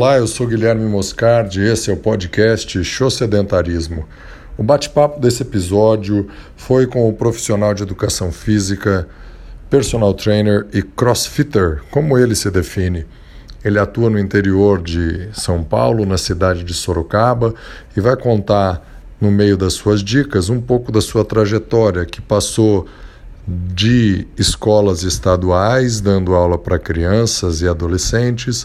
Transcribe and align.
Olá, 0.00 0.16
eu 0.16 0.28
sou 0.28 0.46
Guilherme 0.46 0.88
Moscardi, 0.88 1.60
esse 1.60 1.90
é 1.90 1.92
o 1.92 1.96
podcast 1.96 2.84
Show 2.84 3.10
Sedentarismo. 3.10 4.06
O 4.56 4.62
bate-papo 4.62 5.18
desse 5.18 5.42
episódio 5.42 6.28
foi 6.56 6.86
com 6.86 7.08
o 7.08 7.12
profissional 7.12 7.74
de 7.74 7.82
educação 7.82 8.30
física, 8.30 9.08
personal 9.68 10.14
trainer 10.14 10.68
e 10.72 10.82
crossfitter, 10.82 11.82
como 11.90 12.16
ele 12.16 12.36
se 12.36 12.48
define. 12.48 13.06
Ele 13.64 13.76
atua 13.76 14.08
no 14.08 14.20
interior 14.20 14.80
de 14.80 15.30
São 15.32 15.64
Paulo, 15.64 16.06
na 16.06 16.16
cidade 16.16 16.62
de 16.62 16.74
Sorocaba, 16.74 17.52
e 17.96 18.00
vai 18.00 18.14
contar, 18.16 19.02
no 19.20 19.32
meio 19.32 19.56
das 19.56 19.72
suas 19.72 20.00
dicas, 20.00 20.48
um 20.48 20.60
pouco 20.60 20.92
da 20.92 21.00
sua 21.00 21.24
trajetória, 21.24 22.06
que 22.06 22.20
passou 22.20 22.86
de 23.48 24.28
escolas 24.36 25.02
estaduais, 25.02 26.00
dando 26.00 26.36
aula 26.36 26.56
para 26.56 26.78
crianças 26.78 27.62
e 27.62 27.66
adolescentes 27.66 28.64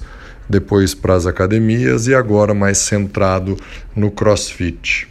depois 0.50 0.94
para 0.94 1.16
as 1.16 1.26
academias 1.26 2.08
e 2.08 2.16
agora 2.16 2.54
mais 2.54 2.78
centrado 2.78 3.58
no 3.96 4.12
CrossFit. 4.12 5.08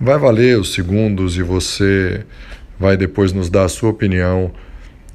Vai 0.00 0.18
valer 0.18 0.58
os 0.58 0.74
segundos 0.74 1.36
e 1.36 1.42
você 1.42 2.24
vai 2.78 2.96
depois 2.96 3.32
nos 3.32 3.48
dar 3.48 3.64
a 3.64 3.68
sua 3.68 3.90
opinião 3.90 4.52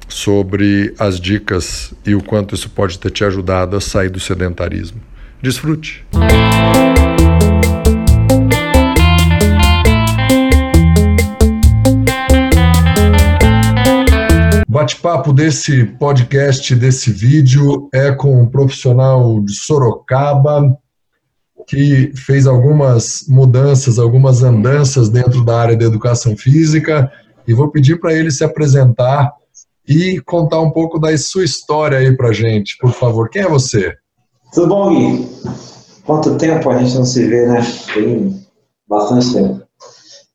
sobre 0.08 0.94
as 0.98 1.18
dicas 1.18 1.94
e 2.04 2.14
o 2.14 2.22
quanto 2.22 2.54
isso 2.54 2.68
pode 2.70 2.98
ter 2.98 3.10
te 3.10 3.24
ajudado 3.24 3.76
a 3.76 3.80
sair 3.80 4.10
do 4.10 4.20
sedentarismo. 4.20 5.00
Desfrute! 5.40 6.04
Bate-papo 14.82 15.32
desse 15.32 15.84
podcast, 15.84 16.74
desse 16.74 17.12
vídeo, 17.12 17.88
é 17.94 18.10
com 18.10 18.42
um 18.42 18.50
profissional 18.50 19.40
de 19.40 19.54
Sorocaba 19.54 20.76
que 21.68 22.12
fez 22.16 22.48
algumas 22.48 23.24
mudanças, 23.28 23.96
algumas 23.96 24.42
andanças 24.42 25.08
dentro 25.08 25.44
da 25.44 25.60
área 25.60 25.76
da 25.76 25.84
educação 25.84 26.36
física 26.36 27.08
e 27.46 27.54
vou 27.54 27.70
pedir 27.70 28.00
para 28.00 28.12
ele 28.12 28.32
se 28.32 28.42
apresentar 28.42 29.30
e 29.86 30.20
contar 30.22 30.60
um 30.60 30.72
pouco 30.72 30.98
da 30.98 31.16
sua 31.16 31.44
história 31.44 31.98
aí 31.98 32.16
para 32.16 32.32
gente, 32.32 32.76
por 32.80 32.90
favor. 32.90 33.30
Quem 33.30 33.42
é 33.42 33.48
você? 33.48 33.94
Tudo 34.52 34.66
bom, 34.66 34.88
Gui? 34.90 35.28
Quanto 36.04 36.36
tempo 36.36 36.68
a 36.68 36.78
gente 36.78 36.96
não 36.96 37.04
se 37.04 37.24
vê, 37.28 37.46
né? 37.46 37.60
Tem 37.94 38.44
bastante 38.88 39.32
tempo. 39.32 39.62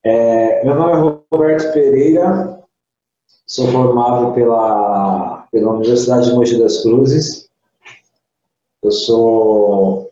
É, 0.06 0.64
meu 0.64 0.74
nome 0.74 0.94
é 0.94 1.18
Roberto 1.36 1.74
Pereira, 1.74 2.57
Sou 3.48 3.66
formado 3.70 4.34
pela, 4.34 5.48
pela 5.50 5.72
Universidade 5.72 6.30
de 6.30 6.36
Mogi 6.36 6.60
das 6.60 6.84
Cruzes. 6.84 7.50
Eu 8.84 8.92
sou 8.92 10.12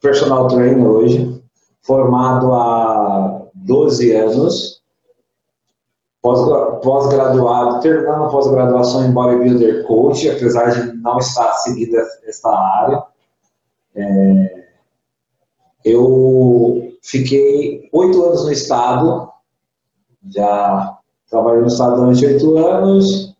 personal 0.00 0.46
trainer 0.46 0.86
hoje, 0.86 1.42
formado 1.82 2.52
há 2.52 3.42
12 3.52 4.12
anos, 4.12 4.80
pós-graduado, 6.22 7.80
terminando 7.80 8.26
a 8.26 8.28
pós-graduação 8.28 9.04
em 9.04 9.12
Bodybuilder 9.12 9.84
Coach, 9.84 10.30
apesar 10.30 10.70
de 10.70 10.92
não 10.98 11.18
estar 11.18 11.52
seguindo 11.54 11.96
essa 12.24 12.48
área. 12.48 13.02
É, 13.96 14.64
eu 15.84 16.92
fiquei 17.02 17.88
oito 17.92 18.22
anos 18.22 18.44
no 18.44 18.52
estado, 18.52 19.28
já 20.28 20.95
Trabalhei 21.30 21.60
no 21.60 21.66
Estado 21.66 21.96
durante 21.96 22.26
oito 22.26 22.56
anos, 22.58 23.36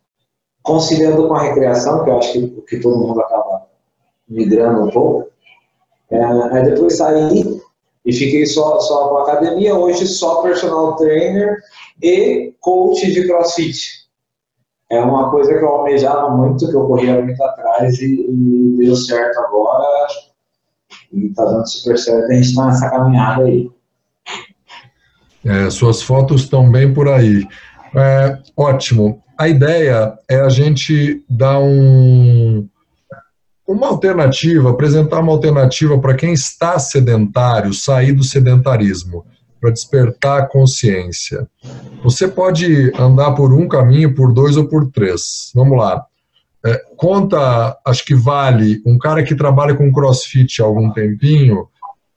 conciliando 0.62 1.28
com 1.28 1.34
a 1.34 1.42
recreação, 1.42 2.04
que 2.04 2.10
eu 2.10 2.18
acho 2.18 2.32
que, 2.32 2.48
que 2.68 2.80
todo 2.80 2.98
mundo 2.98 3.20
acaba 3.20 3.66
migrando 4.28 4.84
um 4.84 4.90
pouco. 4.90 5.28
É, 6.10 6.24
aí 6.24 6.64
depois 6.64 6.96
saí 6.96 7.60
e 8.04 8.12
fiquei 8.12 8.46
só, 8.46 8.78
só 8.80 9.08
com 9.08 9.16
a 9.18 9.22
academia, 9.22 9.74
hoje 9.74 10.06
só 10.06 10.42
personal 10.42 10.94
trainer 10.96 11.58
e 12.02 12.54
coach 12.60 13.12
de 13.12 13.26
crossfit. 13.26 14.06
É 14.88 15.00
uma 15.00 15.30
coisa 15.30 15.52
que 15.52 15.64
eu 15.64 15.68
almejava 15.68 16.30
muito, 16.30 16.68
que 16.68 16.76
eu 16.76 16.86
corria 16.86 17.20
muito 17.20 17.42
atrás 17.42 17.98
e, 17.98 18.26
e 18.28 18.76
deu 18.78 18.94
certo 18.94 19.38
agora. 19.40 20.06
E 21.12 21.28
tá 21.30 21.44
dando 21.44 21.68
super 21.68 21.98
certo, 21.98 22.30
a 22.30 22.34
gente 22.34 22.48
está 22.48 22.66
nessa 22.66 22.90
caminhada 22.90 23.44
aí. 23.44 23.70
É, 25.44 25.70
suas 25.70 26.02
fotos 26.02 26.42
estão 26.42 26.70
bem 26.70 26.92
por 26.92 27.08
aí. 27.08 27.46
É, 27.96 28.38
ótimo. 28.54 29.22
A 29.38 29.48
ideia 29.48 30.12
é 30.28 30.40
a 30.40 30.48
gente 30.50 31.24
dar 31.28 31.58
um, 31.58 32.68
uma 33.66 33.88
alternativa, 33.88 34.70
apresentar 34.70 35.20
uma 35.20 35.32
alternativa 35.32 35.98
para 35.98 36.14
quem 36.14 36.32
está 36.32 36.78
sedentário, 36.78 37.72
sair 37.72 38.12
do 38.12 38.22
sedentarismo, 38.22 39.24
para 39.60 39.70
despertar 39.70 40.42
a 40.42 40.46
consciência. 40.46 41.48
Você 42.02 42.28
pode 42.28 42.92
andar 42.98 43.32
por 43.32 43.52
um 43.52 43.66
caminho, 43.66 44.14
por 44.14 44.32
dois 44.32 44.56
ou 44.56 44.68
por 44.68 44.90
três. 44.90 45.50
Vamos 45.54 45.78
lá. 45.78 46.04
É, 46.64 46.82
conta, 46.96 47.78
acho 47.86 48.04
que 48.04 48.14
vale, 48.14 48.82
um 48.84 48.98
cara 48.98 49.22
que 49.22 49.34
trabalha 49.34 49.74
com 49.74 49.92
crossfit 49.92 50.60
há 50.60 50.64
algum 50.64 50.90
tempinho, 50.90 51.68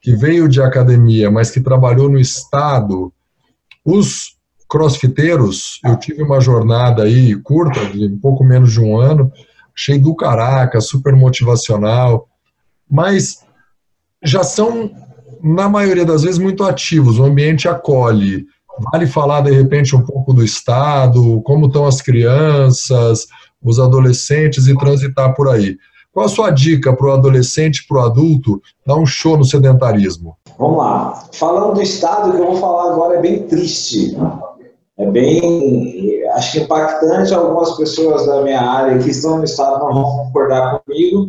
que 0.01 0.15
veio 0.15 0.47
de 0.47 0.61
academia, 0.61 1.29
mas 1.29 1.51
que 1.51 1.61
trabalhou 1.61 2.09
no 2.09 2.19
estado, 2.19 3.13
os 3.85 4.38
crossfiteiros, 4.69 5.79
eu 5.83 5.97
tive 5.97 6.21
uma 6.21 6.39
jornada 6.39 7.03
aí 7.03 7.35
curta, 7.41 7.83
de 7.87 8.05
um 8.05 8.19
pouco 8.19 8.43
menos 8.43 8.71
de 8.71 8.79
um 8.79 8.97
ano, 8.97 9.31
achei 9.75 9.97
do 9.97 10.15
caraca, 10.15 10.79
super 10.79 11.15
motivacional, 11.15 12.27
mas 12.89 13.43
já 14.23 14.43
são, 14.43 14.91
na 15.41 15.67
maioria 15.67 16.05
das 16.05 16.21
vezes, 16.21 16.37
muito 16.37 16.63
ativos, 16.63 17.17
o 17.17 17.23
ambiente 17.23 17.67
acolhe. 17.67 18.45
Vale 18.91 19.07
falar, 19.07 19.41
de 19.41 19.51
repente, 19.51 19.95
um 19.95 20.01
pouco 20.01 20.33
do 20.33 20.43
Estado, 20.43 21.41
como 21.43 21.65
estão 21.65 21.85
as 21.85 22.01
crianças, 22.01 23.27
os 23.61 23.79
adolescentes 23.79 24.67
e 24.67 24.77
transitar 24.77 25.33
por 25.33 25.49
aí. 25.49 25.77
Qual 26.11 26.25
a 26.25 26.29
sua 26.29 26.49
dica 26.51 26.95
para 26.95 27.07
o 27.07 27.11
adolescente, 27.11 27.85
para 27.87 27.97
o 27.97 28.05
adulto, 28.05 28.61
dar 28.85 28.97
um 28.97 29.05
show 29.05 29.37
no 29.37 29.45
sedentarismo? 29.45 30.37
Vamos 30.57 30.77
lá. 30.77 31.23
Falando 31.33 31.75
do 31.75 31.81
Estado, 31.81 32.29
o 32.29 32.31
que 32.31 32.37
eu 32.37 32.47
vou 32.47 32.57
falar 32.57 32.91
agora 32.91 33.17
é 33.17 33.21
bem 33.21 33.43
triste 33.43 34.15
é 34.99 35.05
bem, 35.05 36.27
acho 36.31 36.51
que 36.51 36.59
impactante. 36.59 37.33
Algumas 37.33 37.77
pessoas 37.77 38.25
da 38.25 38.41
minha 38.41 38.61
área 38.61 38.99
que 38.99 39.09
estão 39.09 39.37
no 39.37 39.45
estado 39.45 39.79
não 39.79 39.93
vão 39.93 40.25
concordar 40.25 40.79
comigo, 40.79 41.27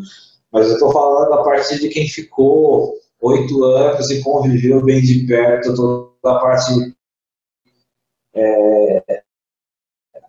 mas 0.50 0.66
eu 0.66 0.74
estou 0.74 0.92
falando 0.92 1.32
a 1.34 1.44
partir 1.44 1.78
de 1.78 1.88
quem 1.88 2.08
ficou 2.08 2.94
oito 3.22 3.64
anos 3.64 4.10
e 4.10 4.22
conviveu 4.22 4.82
bem 4.82 5.00
de 5.00 5.24
perto 5.24 5.74
toda 5.74 6.10
a 6.24 6.40
parte 6.40 6.94
é, 8.34 9.22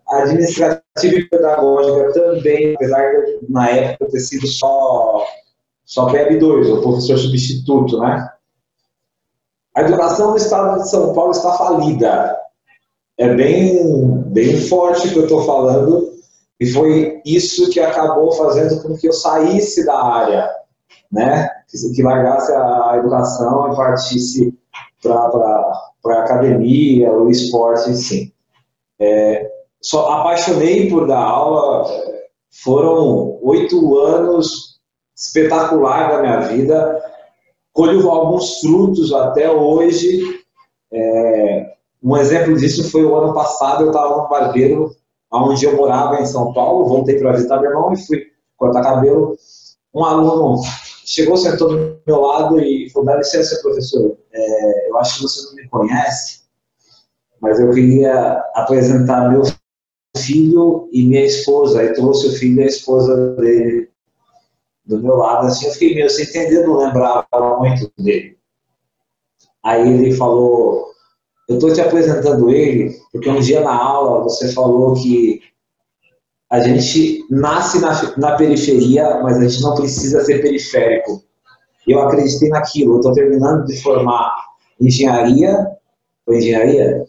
administrativa 0.08 1.16
e 1.16 1.28
pedagógica 1.28 2.14
também, 2.14 2.76
apesar 2.76 3.12
de 3.12 3.40
na 3.50 3.70
época 3.70 4.12
ter 4.12 4.20
sido 4.20 4.46
só, 4.46 5.26
só 5.84 6.12
PEB2, 6.12 6.78
o 6.78 6.82
professor 6.84 7.18
substituto, 7.18 8.00
né? 8.00 8.30
A 9.74 9.82
educação 9.82 10.32
no 10.32 10.38
estado 10.38 10.82
de 10.82 10.90
São 10.90 11.14
Paulo 11.16 11.32
está 11.32 11.54
falida 11.54 12.41
é 13.18 13.34
bem, 13.34 14.24
bem 14.28 14.60
forte 14.62 15.10
que 15.10 15.18
eu 15.18 15.24
estou 15.24 15.44
falando, 15.44 16.12
e 16.60 16.68
foi 16.68 17.22
isso 17.26 17.70
que 17.70 17.80
acabou 17.80 18.32
fazendo 18.34 18.82
com 18.82 18.96
que 18.96 19.08
eu 19.08 19.14
saísse 19.14 19.86
da 19.86 20.00
área, 20.00 20.50
né? 21.12 21.50
Que 21.94 22.04
largasse 22.04 22.52
a 22.52 22.98
educação 22.98 23.72
e 23.72 23.76
partisse 23.76 24.54
para 25.02 25.16
a 25.16 26.24
academia, 26.24 27.12
o 27.12 27.30
esporte, 27.30 27.96
sim. 27.96 28.32
É, 29.00 29.50
só 29.82 30.12
apaixonei 30.12 30.90
por 30.90 31.08
dar 31.08 31.24
aula, 31.24 31.86
foram 32.64 33.40
oito 33.42 33.98
anos 33.98 34.80
espetacular 35.16 36.12
da 36.12 36.22
minha 36.22 36.40
vida, 36.42 37.02
colho 37.74 38.08
alguns 38.10 38.60
frutos 38.60 39.12
até 39.14 39.50
hoje, 39.50 40.22
é, 40.92 41.74
um 42.04 42.18
exemplo 42.18 42.58
disso 42.58 42.90
foi 42.90 43.04
o 43.04 43.16
ano 43.16 43.34
passado, 43.34 43.84
eu 43.84 43.92
estava 43.92 44.18
no 44.18 44.28
barbeiro, 44.28 44.96
onde 45.32 45.66
eu 45.66 45.76
morava 45.76 46.20
em 46.20 46.26
São 46.26 46.52
Paulo, 46.54 46.88
voltei 46.88 47.20
para 47.20 47.34
visitar 47.34 47.60
meu 47.60 47.70
irmão 47.70 47.94
e 47.94 48.06
fui 48.06 48.26
cortar 48.58 48.82
cabelo. 48.82 49.36
Um 49.94 50.04
aluno 50.04 50.62
chegou, 51.06 51.38
sentou 51.38 51.70
do 51.70 52.02
meu 52.08 52.22
lado 52.22 52.60
e 52.60 52.90
falou: 52.90 53.06
dá 53.06 53.18
licença, 53.18 53.62
professor, 53.62 54.18
é, 54.32 54.90
eu 54.90 54.98
acho 54.98 55.18
que 55.18 55.24
você 55.24 55.48
não 55.48 55.56
me 55.56 55.68
conhece, 55.70 56.42
mas 57.40 57.60
eu 57.60 57.70
queria 57.72 58.44
apresentar 58.56 59.30
meu 59.30 59.44
filho 60.18 60.90
e 60.92 61.06
minha 61.06 61.26
esposa. 61.26 61.82
Aí 61.82 61.94
trouxe 61.94 62.28
o 62.28 62.34
filho 62.34 62.62
e 62.62 62.64
a 62.64 62.68
esposa 62.68 63.36
dele 63.36 63.92
do 64.86 65.00
meu 65.00 65.16
lado, 65.16 65.48
assim, 65.48 65.68
eu 65.68 65.72
fiquei 65.74 65.96
meio 65.96 66.10
sem 66.10 66.26
entender, 66.26 66.66
não 66.66 66.78
lembrava 66.78 67.28
muito 67.60 67.92
dele. 67.98 68.38
Aí 69.64 69.88
ele 69.88 70.16
falou, 70.16 70.91
eu 71.52 71.56
estou 71.56 71.74
te 71.74 71.82
apresentando 71.82 72.50
ele 72.50 72.98
porque 73.12 73.30
um 73.30 73.40
dia 73.40 73.62
na 73.62 73.74
aula 73.74 74.24
você 74.24 74.52
falou 74.54 74.94
que 74.94 75.42
a 76.50 76.60
gente 76.62 77.26
nasce 77.30 77.80
na, 77.80 78.18
na 78.18 78.36
periferia, 78.36 79.22
mas 79.22 79.38
a 79.38 79.48
gente 79.48 79.62
não 79.62 79.76
precisa 79.76 80.24
ser 80.24 80.42
periférico. 80.42 81.24
eu 81.88 82.02
acreditei 82.02 82.50
naquilo. 82.50 82.96
Eu 82.96 82.98
estou 82.98 83.14
terminando 83.14 83.66
de 83.66 83.82
formar 83.82 84.36
engenharia, 84.80 85.66
ou 86.26 86.36
engenharia? 86.36 87.06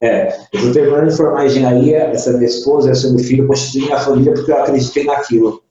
É, 0.00 0.28
eu 0.54 0.58
estou 0.58 0.72
terminando 0.72 1.08
de 1.10 1.16
formar 1.16 1.44
engenharia, 1.44 1.98
essa 2.04 2.32
minha 2.32 2.46
esposa, 2.46 2.92
esse 2.92 3.10
meu 3.10 3.22
filho, 3.22 3.46
constitui 3.46 3.82
minha 3.82 3.98
família 3.98 4.32
porque 4.32 4.50
eu 4.50 4.56
acreditei 4.56 5.04
naquilo. 5.04 5.62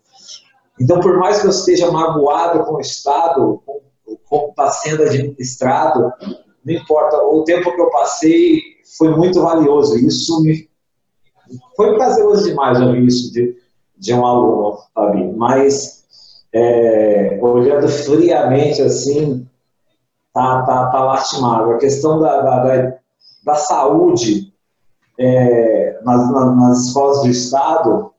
Então, 0.79 0.99
por 0.99 1.17
mais 1.17 1.41
que 1.41 1.47
eu 1.47 1.51
esteja 1.51 1.89
magoado 1.89 2.65
com 2.65 2.75
o 2.75 2.81
Estado, 2.81 3.63
com 3.65 3.81
como 4.25 4.49
está 4.49 4.69
sendo 4.69 5.03
administrado, 5.03 6.11
não 6.65 6.73
importa, 6.73 7.17
o 7.23 7.43
tempo 7.43 7.73
que 7.73 7.81
eu 7.81 7.89
passei 7.89 8.61
foi 8.97 9.15
muito 9.15 9.41
valioso. 9.41 9.97
Isso 9.97 10.41
me 10.41 10.67
foi 11.75 11.95
prazeroso 11.95 12.45
demais 12.45 12.81
ouvir 12.81 13.05
isso 13.05 13.31
de, 13.31 13.55
de 13.97 14.13
um 14.13 14.25
aluno, 14.25 14.79
sabe? 14.95 15.31
Mas 15.37 16.03
é, 16.51 17.37
olhando 17.41 17.87
friamente 17.87 18.81
assim, 18.81 19.47
tá, 20.33 20.63
tá, 20.63 20.87
tá 20.87 21.03
lastimável. 21.03 21.75
A 21.75 21.77
questão 21.77 22.19
da, 22.19 22.41
da, 22.41 22.63
da, 22.63 22.97
da 23.43 23.55
saúde 23.55 24.51
é, 25.19 25.99
nas, 26.03 26.31
nas 26.31 26.87
escolas 26.87 27.21
do 27.21 27.29
Estado 27.29 28.11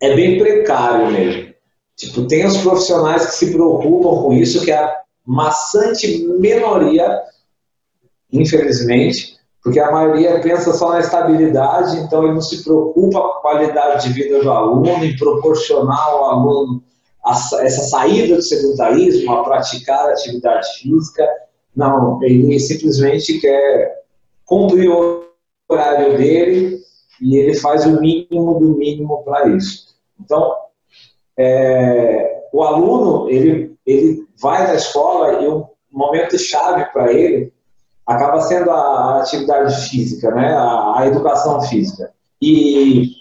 é 0.00 0.14
bem 0.16 0.38
precário 0.38 1.12
mesmo. 1.12 1.54
Tipo, 1.96 2.26
tem 2.26 2.44
os 2.44 2.58
profissionais 2.58 3.26
que 3.26 3.36
se 3.36 3.52
preocupam 3.52 4.22
com 4.22 4.32
isso, 4.32 4.64
que 4.64 4.70
é 4.70 4.78
a 4.78 5.02
maçante 5.24 6.26
minoria, 6.38 7.22
infelizmente, 8.40 9.36
porque 9.66 9.80
a 9.80 9.90
maioria 9.90 10.40
pensa 10.40 10.72
só 10.72 10.90
na 10.90 11.00
estabilidade, 11.00 11.96
então 11.98 12.22
ele 12.22 12.34
não 12.34 12.40
se 12.40 12.62
preocupa 12.62 13.20
com 13.20 13.26
a 13.26 13.40
qualidade 13.40 14.06
de 14.06 14.14
vida 14.14 14.40
do 14.40 14.50
aluno, 14.50 15.04
em 15.04 15.16
proporcionar 15.16 16.08
ao 16.08 16.24
aluno 16.24 16.84
essa 17.26 17.82
saída 17.82 18.36
do 18.36 18.42
sedentarismo, 18.42 19.32
a 19.32 19.42
praticar 19.42 20.08
atividade 20.08 20.68
física. 20.78 21.26
Não, 21.74 22.22
ele 22.22 22.60
simplesmente 22.60 23.40
quer 23.40 24.02
cumprir 24.44 24.88
o 24.88 25.24
horário 25.68 26.16
dele 26.16 26.78
e 27.20 27.36
ele 27.36 27.56
faz 27.56 27.84
o 27.84 28.00
mínimo 28.00 28.60
do 28.60 28.78
mínimo 28.78 29.24
para 29.24 29.48
isso. 29.48 29.96
Então, 30.20 30.54
é, 31.36 32.42
o 32.52 32.62
aluno, 32.62 33.28
ele, 33.28 33.76
ele 33.84 34.24
vai 34.40 34.64
na 34.64 34.76
escola 34.76 35.42
e 35.42 35.48
um 35.48 35.64
momento 35.90 36.38
chave 36.38 36.84
para 36.92 37.12
ele 37.12 37.52
acaba 38.06 38.40
sendo 38.40 38.70
a 38.70 39.20
atividade 39.20 39.88
física, 39.88 40.30
né? 40.30 40.54
a, 40.54 41.00
a 41.00 41.06
educação 41.06 41.60
física. 41.62 42.12
E, 42.40 43.12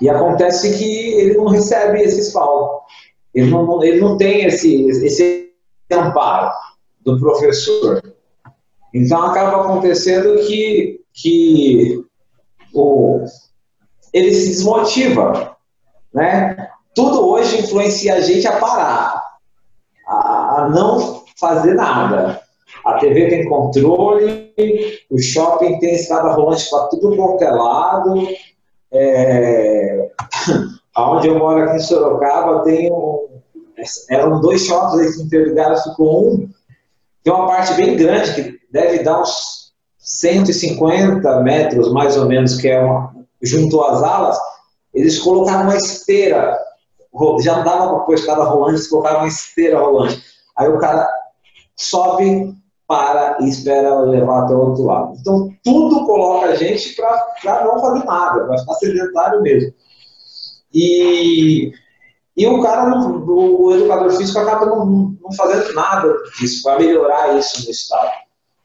e 0.00 0.08
acontece 0.08 0.76
que 0.76 1.12
ele 1.14 1.34
não 1.34 1.46
recebe 1.46 2.02
esse 2.02 2.20
espalho, 2.20 2.80
ele 3.34 3.50
não, 3.50 3.82
ele 3.82 4.00
não 4.00 4.16
tem 4.16 4.44
esse, 4.44 4.84
esse 4.86 5.52
amparo 5.90 6.52
do 7.00 7.18
professor. 7.18 8.02
Então 8.92 9.22
acaba 9.22 9.62
acontecendo 9.62 10.38
que, 10.46 11.00
que 11.12 12.04
o, 12.74 13.24
ele 14.12 14.34
se 14.34 14.48
desmotiva, 14.48 15.56
né? 16.12 16.70
Tudo 16.94 17.28
hoje 17.28 17.60
influencia 17.60 18.14
a 18.14 18.20
gente 18.20 18.46
a 18.46 18.58
parar, 18.58 19.22
a, 20.06 20.62
a 20.62 20.68
não 20.68 21.24
fazer 21.38 21.74
nada. 21.74 22.42
A 22.84 22.94
TV 22.94 23.28
tem 23.28 23.48
controle, 23.48 24.52
o 25.10 25.18
shopping 25.18 25.78
tem 25.78 25.94
escada 25.94 26.32
rolante 26.32 26.68
para 26.70 26.88
tudo 26.88 27.16
quanto 27.16 27.42
é 27.42 27.50
lado. 27.50 28.28
É... 28.92 30.10
Onde 30.96 31.28
eu 31.28 31.38
moro 31.38 31.62
aqui 31.62 31.76
em 31.76 31.80
Sorocaba 31.80 32.64
tem 32.64 32.90
um... 32.92 33.28
Eram 34.10 34.40
dois 34.40 34.64
shoppings 34.64 35.20
interligados, 35.20 35.84
ficou 35.84 36.32
um. 36.32 36.50
Tem 37.22 37.32
uma 37.32 37.46
parte 37.46 37.74
bem 37.74 37.96
grande 37.96 38.34
que 38.34 38.58
deve 38.72 39.04
dar 39.04 39.20
uns 39.20 39.72
150 39.98 41.40
metros, 41.42 41.92
mais 41.92 42.16
ou 42.16 42.26
menos, 42.26 42.56
que 42.56 42.68
é 42.68 42.80
uma... 42.80 43.14
junto 43.40 43.80
às 43.82 44.02
alas. 44.02 44.38
Eles 44.92 45.18
colocaram 45.18 45.64
uma 45.64 45.76
esteira 45.76 46.58
já 47.40 47.56
não 47.56 47.64
dava 47.64 47.88
para 47.88 48.04
pôr 48.04 48.14
escada 48.14 48.44
rolante, 48.44 48.74
eles 48.74 48.88
colocaram 48.88 49.20
uma 49.20 49.28
esteira 49.28 49.78
rolante. 49.78 50.22
Aí 50.56 50.68
o 50.68 50.78
cara 50.78 51.08
sobe, 51.76 52.54
para 52.88 53.36
e 53.42 53.48
espera 53.50 54.00
levar 54.00 54.44
até 54.44 54.54
o 54.54 54.70
outro 54.70 54.84
lado. 54.84 55.14
Então, 55.20 55.54
tudo 55.62 56.06
coloca 56.06 56.46
a 56.46 56.54
gente 56.54 56.96
para 56.96 57.64
não 57.64 57.78
fazer 57.78 58.04
nada, 58.06 58.46
vai 58.46 58.58
ficar 58.58 58.74
sedentário 58.74 59.42
mesmo. 59.42 59.74
E, 60.72 61.70
e 62.34 62.46
o 62.46 62.62
cara, 62.62 62.98
o, 62.98 63.62
o 63.62 63.74
educador 63.74 64.10
físico, 64.12 64.38
acaba 64.38 64.64
não, 64.64 65.14
não 65.20 65.32
fazendo 65.36 65.74
nada 65.74 66.14
disso 66.38 66.62
para 66.62 66.78
melhorar 66.78 67.38
isso 67.38 67.62
no 67.62 67.70
Estado. 67.70 68.10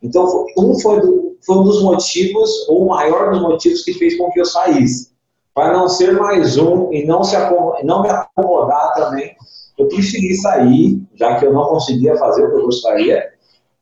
Então, 0.02 0.46
um 0.58 0.80
foi, 0.80 1.02
do, 1.02 1.38
foi 1.46 1.58
um 1.58 1.64
dos 1.66 1.84
motivos, 1.84 2.50
ou 2.70 2.86
o 2.86 2.90
maior 2.90 3.30
dos 3.32 3.42
motivos 3.42 3.84
que 3.84 3.94
fez 3.94 4.18
com 4.18 4.32
que 4.32 4.40
eu 4.40 4.46
saísse. 4.46 5.12
Para 5.54 5.74
não 5.74 5.90
ser 5.90 6.14
mais 6.14 6.58
um 6.58 6.92
e 6.94 7.06
não, 7.06 7.24
se 7.24 7.36
não 7.84 8.02
me 8.02 8.10
acomodar 8.10 8.94
também, 8.94 9.36
eu 9.78 9.88
preferi 9.88 10.34
sair, 10.36 11.02
já 11.16 11.38
que 11.38 11.46
eu 11.46 11.54
não 11.54 11.66
conseguia 11.66 12.16
fazer 12.16 12.46
o 12.46 12.52
que 12.52 12.58
eu 12.58 12.66
gostaria, 12.66 13.33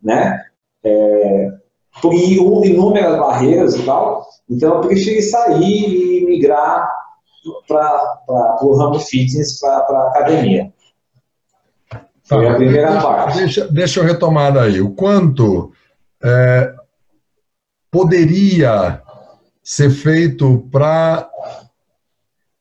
né? 0.03 0.39
É, 0.83 1.51
por 2.01 2.13
inúmeras 2.13 3.18
barreiras 3.18 3.75
e 3.75 3.83
tal. 3.83 4.25
Então, 4.50 4.75
eu 4.75 4.81
preferi 4.81 5.21
sair 5.21 6.19
e 6.19 6.25
migrar 6.25 6.88
para 7.68 8.57
o 8.62 8.75
ramo 8.75 9.00
fitness, 9.00 9.59
para 9.59 9.98
a 9.98 10.07
academia. 10.09 10.71
Foi 12.24 12.45
tá, 12.45 12.51
a 12.51 12.56
primeira 12.56 12.92
deixa, 12.92 13.01
parte. 13.01 13.38
Deixa, 13.38 13.68
deixa 13.68 14.00
eu 14.00 14.06
retomar 14.06 14.53
daí. 14.53 14.80
O 14.80 14.92
quanto 14.92 15.71
é, 16.24 16.74
poderia 17.89 19.01
ser 19.62 19.89
feito 19.89 20.68
para 20.71 21.30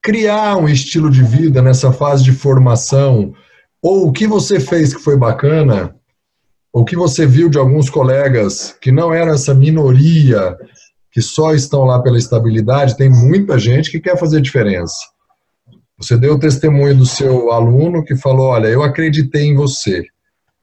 criar 0.03 0.57
um 0.57 0.69
estilo 0.69 1.11
de 1.11 1.23
vida 1.23 1.63
nessa 1.63 1.93
fase 1.93 2.25
de 2.25 2.33
formação? 2.33 3.33
Ou 3.81 4.09
o 4.09 4.13
que 4.13 4.27
você 4.27 4.59
fez 4.59 4.95
que 4.95 5.01
foi 5.01 5.17
bacana 5.17 5.95
o 6.73 6.85
que 6.85 6.97
você 6.97 7.27
viu 7.27 7.49
de 7.49 7.59
alguns 7.59 7.91
colegas 7.91 8.77
que 8.81 8.93
não 8.93 9.13
eram 9.13 9.33
essa 9.33 9.55
minoria 9.55 10.57
que 11.13 11.21
só 11.21 11.53
estão 11.53 11.85
lá 11.85 12.01
pela 12.01 12.19
estabilidade, 12.19 12.97
tem 12.97 13.11
muita 13.11 13.59
gente 13.59 13.91
que 13.91 13.99
quer 13.99 14.17
fazer 14.17 14.41
diferença. 14.41 14.95
Você 15.99 16.17
deu 16.17 16.35
o 16.35 16.39
testemunho 16.39 16.97
do 16.97 17.05
seu 17.05 17.51
aluno 17.51 18.05
que 18.05 18.17
falou: 18.17 18.49
Olha, 18.49 18.69
eu 18.69 18.83
acreditei 18.83 19.47
em 19.47 19.55
você. 19.55 20.05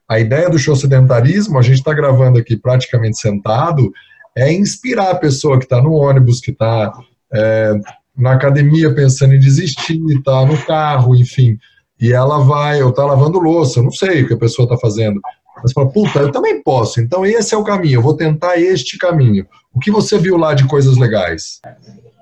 A 0.08 0.18
ideia 0.18 0.48
do 0.48 0.58
show 0.58 0.74
sedentarismo, 0.74 1.58
a 1.58 1.62
gente 1.62 1.78
está 1.78 1.92
gravando 1.92 2.38
aqui 2.38 2.56
praticamente 2.56 3.18
sentado, 3.18 3.92
é 4.34 4.50
inspirar 4.50 5.10
a 5.10 5.18
pessoa 5.18 5.58
que 5.58 5.64
está 5.64 5.82
no 5.82 5.92
ônibus, 5.92 6.40
que 6.40 6.50
está 6.50 6.92
é, 7.32 7.74
na 8.16 8.32
academia 8.32 8.92
pensando 8.94 9.34
em 9.34 9.38
desistir, 9.38 10.00
está 10.08 10.44
no 10.46 10.56
carro, 10.64 11.14
enfim. 11.14 11.58
E 12.00 12.12
ela 12.12 12.38
vai, 12.38 12.82
ou 12.82 12.90
está 12.90 13.04
lavando 13.04 13.38
louça, 13.38 13.82
não 13.82 13.90
sei 13.90 14.22
o 14.22 14.28
que 14.28 14.34
a 14.34 14.38
pessoa 14.38 14.64
está 14.64 14.78
fazendo. 14.78 15.20
Mas 15.62 15.72
fala, 15.72 15.90
puta, 15.90 16.20
eu 16.20 16.32
também 16.32 16.62
posso, 16.62 17.00
então 17.00 17.24
esse 17.26 17.54
é 17.54 17.58
o 17.58 17.64
caminho, 17.64 17.98
eu 17.98 18.02
vou 18.02 18.14
tentar 18.14 18.58
este 18.58 18.98
caminho. 18.98 19.46
O 19.74 19.80
que 19.80 19.90
você 19.90 20.18
viu 20.18 20.36
lá 20.36 20.54
de 20.54 20.66
coisas 20.66 20.96
legais? 20.96 21.60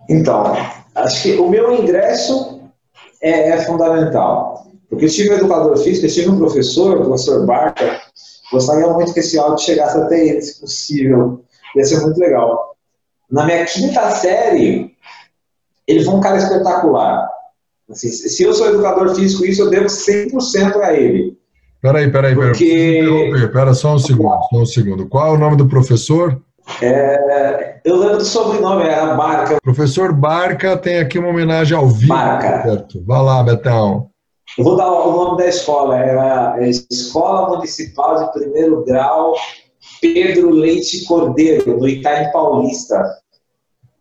Então, 0.09 0.55
acho 0.95 1.23
que 1.23 1.37
o 1.37 1.49
meu 1.49 1.75
ingresso 1.75 2.61
é, 3.21 3.51
é 3.51 3.65
fundamental. 3.65 4.67
Porque 4.89 5.07
eu 5.07 5.11
tive 5.11 5.31
um 5.31 5.37
educador 5.37 5.77
físico, 5.79 6.07
eu 6.07 6.13
tive 6.13 6.31
um 6.31 6.39
professor, 6.39 6.99
o 6.99 7.05
professor 7.05 7.45
Barca, 7.45 8.01
gostaria 8.53 8.87
muito 8.93 9.13
que 9.13 9.21
esse 9.21 9.39
áudio 9.39 9.65
chegasse 9.65 9.99
até 9.99 10.27
ele, 10.27 10.43
se 10.43 10.61
possível. 10.61 11.45
Ia 11.75 11.85
ser 11.85 12.01
muito 12.01 12.19
legal. 12.19 12.77
Na 13.31 13.45
minha 13.45 13.65
quinta 13.65 14.11
série, 14.11 14.95
ele 15.87 16.05
foi 16.05 16.15
um 16.15 16.21
cara 16.21 16.39
espetacular. 16.39 17.29
Assim, 17.91 18.09
se 18.09 18.43
eu 18.43 18.55
sou 18.55 18.69
educador 18.69 19.15
físico, 19.15 19.45
isso 19.45 19.63
eu 19.63 19.71
devo 19.71 19.87
100% 19.87 20.77
a 20.81 20.93
ele. 20.93 21.37
Peraí, 21.81 22.11
peraí, 22.11 22.35
peraí. 22.35 22.51
Porque... 22.51 23.49
Pera 23.53 23.75
só 23.75 23.95
um 23.95 23.99
segundo, 23.99 24.39
só 24.51 24.57
um 24.57 24.67
segundo. 24.67 25.09
Qual 25.09 25.27
é 25.27 25.31
o 25.31 25.39
nome 25.39 25.57
do 25.57 25.69
professor? 25.69 26.41
É, 26.83 27.81
eu 27.85 27.97
lembro 27.97 28.19
do 28.19 28.25
sobrenome, 28.25 28.85
era 28.85 29.15
Barca. 29.15 29.59
Professor 29.63 30.13
Barca 30.13 30.77
tem 30.77 30.99
aqui 30.99 31.19
uma 31.19 31.29
homenagem 31.29 31.77
ao 31.77 31.89
vivo. 31.89 32.13
Barca. 32.13 32.63
Certo. 32.63 33.05
Vai 33.05 33.23
lá, 33.23 33.43
Betão. 33.43 34.11
Eu 34.59 34.65
vou 34.65 34.77
dar 34.77 34.91
o 34.91 35.13
nome 35.13 35.39
da 35.39 35.47
escola, 35.47 35.99
era 35.99 36.55
a 36.55 36.63
Escola 36.69 37.49
Municipal 37.49 38.25
de 38.25 38.33
Primeiro 38.33 38.85
Grau 38.85 39.35
Pedro 40.01 40.51
Leite 40.51 41.05
Cordeiro, 41.05 41.79
do 41.79 41.89
Itaim 41.89 42.31
Paulista, 42.33 43.19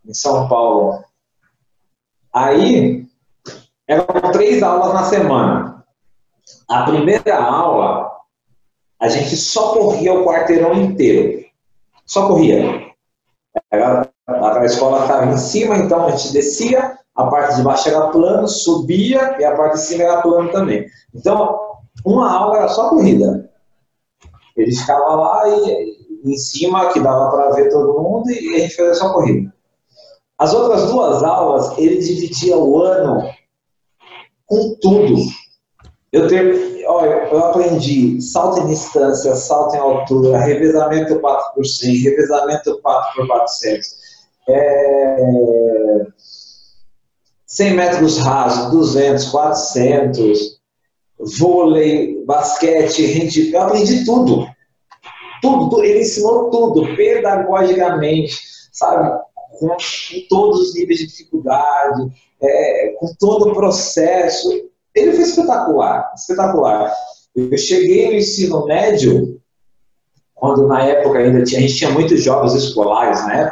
em 0.07 0.13
São 0.13 0.47
Paulo. 0.47 1.03
Aí, 2.33 3.05
eram 3.87 4.05
três 4.31 4.61
aulas 4.61 4.93
na 4.93 5.03
semana. 5.03 5.64
A 6.67 6.83
primeira 6.83 7.37
aula, 7.37 8.11
a 8.99 9.07
gente 9.07 9.35
só 9.35 9.73
corria 9.73 10.13
o 10.13 10.25
quarteirão 10.25 10.73
inteiro. 10.73 11.45
Só 12.05 12.27
corria. 12.27 12.93
A 13.71 14.65
escola 14.65 15.01
estava 15.01 15.25
em 15.27 15.37
cima, 15.37 15.77
então 15.77 16.05
a 16.05 16.11
gente 16.11 16.33
descia, 16.33 16.97
a 17.15 17.27
parte 17.27 17.55
de 17.55 17.61
baixo 17.61 17.89
era 17.89 18.07
plano, 18.07 18.47
subia 18.47 19.37
e 19.39 19.45
a 19.45 19.55
parte 19.55 19.73
de 19.73 19.81
cima 19.81 20.03
era 20.03 20.21
plano 20.21 20.51
também. 20.51 20.85
Então, 21.13 21.59
uma 22.03 22.31
aula 22.31 22.57
era 22.57 22.67
só 22.69 22.89
corrida. 22.89 23.49
Ele 24.57 24.75
ficava 24.75 25.15
lá 25.15 25.47
e, 25.47 25.97
em 26.25 26.37
cima, 26.37 26.91
que 26.91 26.99
dava 26.99 27.29
para 27.29 27.51
ver 27.51 27.69
todo 27.69 28.01
mundo, 28.01 28.29
e 28.31 28.55
a 28.55 28.59
gente 28.59 28.75
fazia 28.75 28.95
só 28.95 29.13
corrida. 29.13 29.53
As 30.37 30.53
outras 30.53 30.89
duas 30.91 31.23
aulas, 31.23 31.77
ele 31.77 31.97
dividia 31.97 32.57
o 32.57 32.81
ano 32.81 33.29
com 34.45 34.75
tudo. 34.81 35.15
Eu, 36.11 36.27
ter, 36.27 36.85
olha, 36.87 37.27
eu 37.31 37.45
aprendi 37.45 38.21
salto 38.21 38.61
em 38.61 38.67
distância, 38.67 39.35
salto 39.35 39.75
em 39.75 39.79
altura, 39.79 40.37
revezamento 40.37 41.19
4 41.19 41.53
por 41.53 41.65
100, 41.65 41.95
revezamento 41.97 42.79
4 42.81 43.15
por 43.15 43.27
400, 43.27 43.95
é, 44.47 46.05
100 47.47 47.73
metros 47.73 48.17
rasos, 48.19 48.71
200, 48.71 49.29
400, 49.29 50.59
vôlei, 51.37 52.23
basquete, 52.25 53.05
handball, 53.05 53.61
eu 53.61 53.61
aprendi 53.61 54.05
tudo. 54.05 54.47
Tudo, 55.41 55.69
tudo, 55.69 55.83
ele 55.83 56.01
ensinou 56.01 56.49
tudo, 56.49 56.95
pedagogicamente, 56.95 58.41
sabe? 58.71 59.19
Com, 59.59 59.67
com 59.67 59.77
todos 60.29 60.59
os 60.59 60.75
níveis 60.75 60.99
de 60.99 61.07
dificuldade, 61.07 62.11
é, 62.41 62.95
com 62.99 63.13
todo 63.19 63.49
o 63.49 63.53
processo. 63.53 64.49
Ele 64.95 65.11
foi 65.11 65.23
espetacular, 65.23 66.11
espetacular. 66.15 66.93
Eu 67.35 67.57
cheguei 67.57 68.07
no 68.07 68.13
ensino 68.13 68.65
médio, 68.65 69.41
quando 70.33 70.67
na 70.67 70.83
época 70.83 71.19
ainda 71.19 71.43
tinha, 71.43 71.59
a 71.59 71.61
gente 71.63 71.75
tinha 71.75 71.91
muitos 71.91 72.23
jogos 72.23 72.53
escolares, 72.53 73.25
né? 73.27 73.51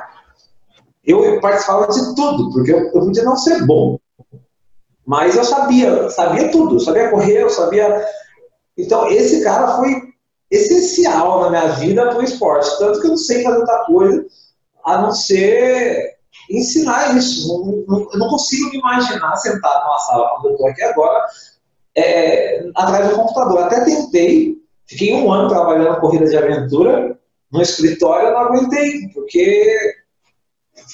Eu 1.06 1.42
participava 1.42 1.88
de 1.88 2.16
tudo, 2.16 2.50
porque 2.52 2.72
eu, 2.72 2.92
podia 2.92 3.24
não 3.24 3.36
ser 3.36 3.66
bom, 3.66 4.00
mas 5.06 5.36
eu 5.36 5.44
sabia, 5.44 6.10
sabia 6.10 6.50
tudo, 6.50 6.80
sabia 6.80 7.10
correr, 7.10 7.42
eu 7.42 7.50
sabia. 7.50 8.06
Então, 8.78 9.10
esse 9.10 9.44
cara 9.44 9.76
foi 9.76 10.02
essencial 10.50 11.42
na 11.42 11.50
minha 11.50 11.68
vida 11.76 12.08
para 12.08 12.20
o 12.20 12.24
esporte. 12.24 12.78
Tanto 12.80 13.02
que 13.02 13.08
eu 13.08 13.12
não 13.12 13.18
sei 13.18 13.44
fazer 13.44 13.58
outra 13.58 13.86
coisa 13.86 14.26
a 14.86 15.02
não 15.02 15.12
ser 15.12 16.13
ensinar 16.50 17.16
isso. 17.18 17.48
Não, 17.48 17.84
não, 17.88 18.08
eu 18.12 18.20
não 18.20 18.28
consigo 18.30 18.70
me 18.70 18.78
imaginar 18.78 19.36
sentado 19.38 19.86
numa 19.86 20.00
sala 20.00 20.30
como 20.36 20.48
eu 20.48 20.52
estou 20.52 20.68
aqui 20.68 20.84
agora, 20.84 21.26
é, 21.96 22.70
atrás 22.76 23.10
do 23.10 23.16
computador. 23.16 23.64
Até 23.64 23.86
tentei, 23.86 24.58
fiquei 24.86 25.14
um 25.14 25.32
ano 25.32 25.50
trabalhando 25.50 26.00
corrida 26.00 26.28
de 26.28 26.38
aventura 26.38 27.18
no 27.52 27.62
escritório, 27.62 28.30
eu 28.30 28.34
não 28.34 28.40
aguentei, 28.40 29.10
porque 29.14 29.96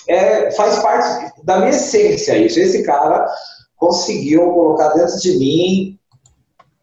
é, 0.08 0.52
faz 0.52 0.80
parte 0.80 1.44
da 1.44 1.58
minha 1.58 1.70
essência 1.70 2.38
isso. 2.38 2.60
Esse 2.60 2.84
cara 2.84 3.26
conseguiu 3.78 4.52
colocar 4.52 4.90
dentro 4.90 5.18
de 5.20 5.38
mim. 5.38 6.00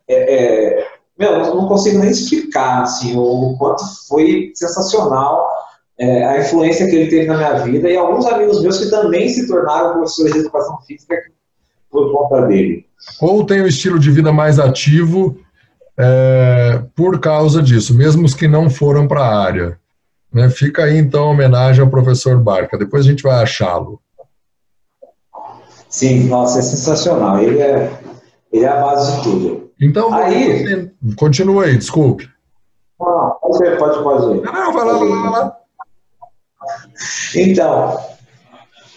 É, 0.08 0.34
é, 0.34 0.88
meu, 1.18 1.32
eu 1.32 1.54
não 1.54 1.68
consigo 1.68 1.98
nem 1.98 2.10
explicar 2.10 2.82
assim, 2.82 3.16
o 3.16 3.56
quanto 3.58 3.82
foi 4.08 4.52
sensacional 4.54 5.55
é, 5.98 6.24
a 6.24 6.40
influência 6.40 6.86
que 6.88 6.94
ele 6.94 7.10
teve 7.10 7.26
na 7.26 7.36
minha 7.36 7.54
vida 7.64 7.88
e 7.90 7.96
alguns 7.96 8.26
amigos 8.26 8.62
meus 8.62 8.78
que 8.78 8.90
também 8.90 9.28
se 9.28 9.46
tornaram 9.46 9.94
professores 9.94 10.32
de 10.32 10.38
educação 10.40 10.78
física 10.86 11.16
por 11.90 12.12
conta 12.12 12.46
dele. 12.46 12.86
Ou 13.20 13.44
tem 13.44 13.62
um 13.62 13.66
estilo 13.66 13.98
de 13.98 14.10
vida 14.10 14.32
mais 14.32 14.58
ativo 14.58 15.38
é, 15.98 16.82
por 16.94 17.18
causa 17.18 17.62
disso, 17.62 17.96
mesmo 17.96 18.24
os 18.24 18.34
que 18.34 18.46
não 18.46 18.68
foram 18.68 19.08
para 19.08 19.22
a 19.22 19.42
área. 19.42 19.78
Né? 20.32 20.50
Fica 20.50 20.84
aí 20.84 20.98
então 20.98 21.24
a 21.24 21.30
homenagem 21.30 21.82
ao 21.82 21.90
professor 21.90 22.38
Barca, 22.38 22.76
depois 22.76 23.06
a 23.06 23.08
gente 23.08 23.22
vai 23.22 23.42
achá-lo. 23.42 24.00
Sim, 25.88 26.24
nossa, 26.24 26.58
é 26.58 26.62
sensacional. 26.62 27.38
Ele 27.40 27.60
é, 27.60 27.90
ele 28.52 28.64
é 28.64 28.68
a 28.68 28.80
base 28.82 29.16
de 29.16 29.22
tudo. 29.22 29.70
Então, 29.80 30.12
aí, 30.12 30.90
continua 31.16 31.64
aí, 31.64 31.76
desculpe. 31.76 32.28
Não, 33.00 33.38
pode, 33.40 33.76
pode, 33.78 34.02
pode 34.02 34.38
ir. 34.38 34.42
Não, 34.42 34.72
vai 34.72 34.84
lá, 34.84 34.98
vai 34.98 35.08
lá, 35.08 35.22
vai 35.22 35.30
lá. 35.30 35.56
Então, 37.34 37.98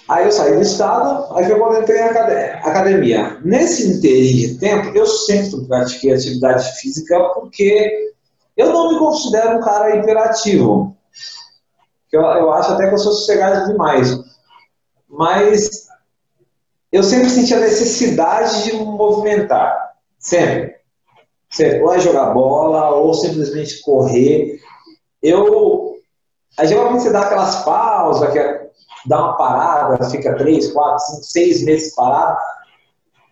aí 0.08 0.26
eu 0.26 0.32
saí 0.32 0.56
do 0.56 0.62
estado, 0.62 1.34
aí 1.36 1.50
eu 1.50 1.82
entrei 1.82 2.02
na 2.02 2.10
academia. 2.10 3.38
Nesse 3.44 3.88
interim 3.88 4.36
de 4.36 4.60
tempo, 4.60 4.90
eu 4.96 5.06
sempre 5.06 5.68
pratiquei 5.68 6.14
atividade 6.14 6.80
física 6.80 7.20
porque 7.36 8.14
eu 8.58 8.74
não 8.74 8.92
me 8.92 9.00
considero 9.00 9.58
um 9.58 9.62
cara 9.62 9.96
hiperativo. 9.96 10.96
Eu, 12.12 12.22
eu 12.22 12.52
acho 12.54 12.72
até 12.72 12.88
que 12.88 12.94
eu 12.94 13.00
sou 13.00 13.14
sossegado 13.14 13.72
demais. 13.72 14.18
Mas 15.08 15.88
eu 16.92 17.04
sempre 17.04 17.30
senti 17.30 17.54
a 17.54 17.60
necessidade 17.60 18.64
de 18.64 18.74
me 18.74 18.84
movimentar. 18.84 19.94
Sempre. 20.18 20.76
sempre. 21.50 21.82
Ou 21.82 21.94
é 21.94 22.00
jogar 22.00 22.34
bola, 22.34 22.90
ou 22.96 23.14
simplesmente 23.14 23.82
correr. 23.82 24.60
Eu. 25.22 25.89
A 26.60 26.66
geralmente 26.66 27.04
você 27.04 27.12
dá 27.12 27.22
aquelas 27.22 27.64
pausas, 27.64 28.32
que 28.32 28.38
é, 28.38 28.70
dá 29.06 29.20
uma 29.20 29.38
parada, 29.38 30.10
fica 30.10 30.36
três, 30.36 30.72
quatro, 30.72 31.00
cinco, 31.06 31.24
seis 31.24 31.64
meses 31.64 31.96
parado. 31.96 32.38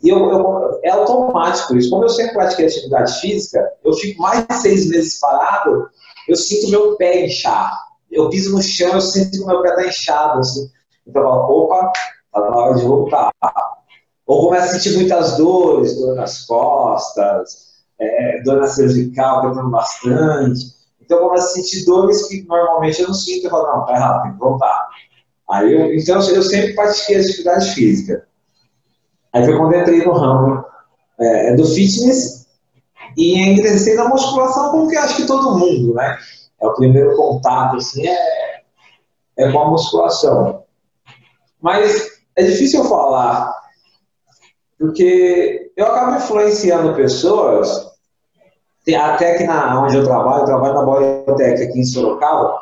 E 0.02 0.10
eu, 0.10 0.18
eu, 0.30 0.80
é 0.84 0.90
automático 0.92 1.76
isso. 1.76 1.90
Como 1.90 2.06
eu 2.06 2.10
sempre 2.10 2.34
pratiquei 2.34 2.68
atividade 2.68 3.20
física, 3.20 3.70
eu 3.84 3.94
fico 3.94 4.22
mais 4.22 4.48
de 4.48 4.54
seis 4.56 4.90
meses 4.90 5.20
parado, 5.20 5.90
eu 6.28 6.36
sinto 6.36 6.72
meu 6.72 6.96
pé 6.96 7.26
inchar. 7.26 7.72
Eu 8.10 8.30
piso 8.30 8.56
no 8.56 8.64
chão, 8.64 8.94
eu 8.94 9.02
sinto 9.02 9.32
que 9.32 9.46
meu 9.46 9.62
pé 9.62 9.70
está 9.70 9.88
inchado. 9.88 10.40
Assim. 10.40 10.70
Então, 11.06 11.24
opa, 11.24 11.92
Está 12.38 12.50
na 12.50 12.56
hora 12.56 12.76
de 12.76 12.86
voltar. 12.86 13.32
Ou 14.26 14.48
começa 14.48 14.66
a 14.66 14.80
sentir 14.80 14.96
muitas 14.96 15.38
dores, 15.38 15.96
dor 15.96 16.16
nas 16.16 16.46
costas, 16.46 17.68
é, 18.00 18.42
dor 18.44 18.62
na 18.62 18.68
cervical, 18.68 19.42
quebrando 19.42 19.70
bastante. 19.70 20.77
Então 21.08 21.20
começa 21.20 21.48
a 21.48 21.50
sentir 21.52 21.86
dores 21.86 22.28
que 22.28 22.44
normalmente 22.44 23.02
eu 23.02 23.08
não 23.08 23.14
sinto. 23.14 23.46
Eu 23.46 23.50
falo, 23.50 23.66
não, 23.66 23.86
tá 23.86 23.94
errado, 23.94 24.24
tem 24.24 24.34
que 24.34 24.40
voltar. 24.40 24.90
Aí 25.50 25.74
eu, 25.74 25.96
então 25.96 26.18
eu 26.18 26.44
sempre 26.44 26.76
pratiquei 26.76 27.22
atividade 27.22 27.74
física. 27.74 28.28
Aí 29.32 29.46
foi 29.46 29.58
quando 29.58 29.74
eu 29.74 29.82
entrei 29.82 30.04
no 30.04 30.12
ramo 30.12 30.66
é, 31.18 31.56
do 31.56 31.66
fitness 31.66 32.46
e 33.16 33.40
ingressei 33.40 33.96
na 33.96 34.10
musculação, 34.10 34.72
como 34.72 34.90
que 34.90 34.98
acho 34.98 35.16
que 35.16 35.26
todo 35.26 35.58
mundo, 35.58 35.94
né? 35.94 36.18
É 36.60 36.68
o 36.68 36.74
primeiro 36.74 37.16
contato, 37.16 37.78
assim, 37.78 38.06
é, 38.06 38.62
é 39.38 39.52
com 39.52 39.60
a 39.60 39.70
musculação. 39.70 40.64
Mas 41.62 42.20
é 42.36 42.44
difícil 42.44 42.82
eu 42.84 42.90
falar, 42.90 43.56
porque 44.78 45.72
eu 45.78 45.86
acabo 45.86 46.18
influenciando 46.18 46.96
pessoas, 46.96 47.97
até 48.96 49.38
que 49.38 49.44
na, 49.44 49.84
onde 49.84 49.98
eu 49.98 50.04
trabalho, 50.06 50.42
eu 50.42 50.46
trabalho 50.46 50.74
na 50.76 50.86
Biotech 50.86 51.64
aqui 51.64 51.80
em 51.80 51.84
Sorocaba, 51.84 52.60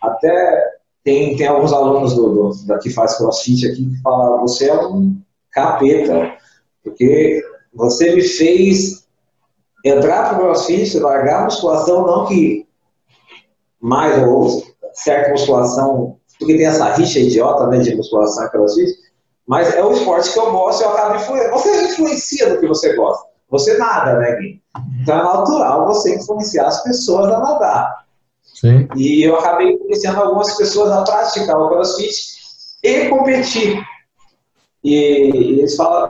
até 0.00 0.78
tem, 1.04 1.36
tem 1.36 1.46
alguns 1.46 1.72
alunos 1.72 2.14
do, 2.14 2.34
do, 2.34 2.66
da 2.66 2.78
que 2.78 2.90
faz 2.90 3.16
crossfit 3.16 3.66
aqui 3.66 3.88
que 3.88 4.02
falam, 4.02 4.40
você 4.40 4.68
é 4.68 4.86
um 4.86 5.16
capeta, 5.50 6.34
porque 6.82 7.42
você 7.74 8.14
me 8.14 8.22
fez 8.22 9.06
entrar 9.84 10.28
para 10.28 10.38
o 10.38 10.40
crossfit, 10.40 10.98
largar 10.98 11.42
a 11.42 11.44
musculação, 11.44 12.06
não 12.06 12.26
que 12.26 12.66
mais 13.80 14.22
ou 14.26 14.62
certa 14.92 15.30
musculação, 15.30 16.16
porque 16.38 16.56
tem 16.56 16.66
essa 16.66 16.92
rixa 16.94 17.20
idiota 17.20 17.66
né, 17.66 17.78
de 17.78 17.94
musculação 17.94 18.44
e 18.44 18.50
crossfit, 18.50 18.92
mas 19.46 19.74
é 19.74 19.82
o 19.82 19.92
esporte 19.92 20.30
que 20.30 20.38
eu 20.38 20.50
gosto 20.52 20.80
e 20.80 20.84
eu 20.84 20.90
acabo 20.90 21.16
influenciando. 21.16 21.50
Você 21.52 21.84
influencia 21.84 22.48
no 22.50 22.60
que 22.60 22.66
você 22.66 22.94
gosta. 22.94 23.26
Você 23.50 23.78
nada, 23.78 24.18
né, 24.18 24.36
Gui? 24.36 24.62
Então 25.00 25.18
é 25.18 25.22
natural 25.22 25.86
você 25.86 26.16
influenciar 26.16 26.66
as 26.66 26.82
pessoas 26.82 27.32
a 27.32 27.38
nadar. 27.38 28.06
Sim. 28.42 28.88
E 28.96 29.22
eu 29.22 29.36
acabei 29.36 29.72
influenciando 29.72 30.20
algumas 30.20 30.56
pessoas 30.56 30.90
a 30.90 31.02
praticar 31.02 31.56
o 31.56 31.68
crossfit 31.68 32.38
e 32.82 33.08
competir. 33.08 33.80
E 34.82 35.58
eles 35.60 35.76
falam, 35.76 36.08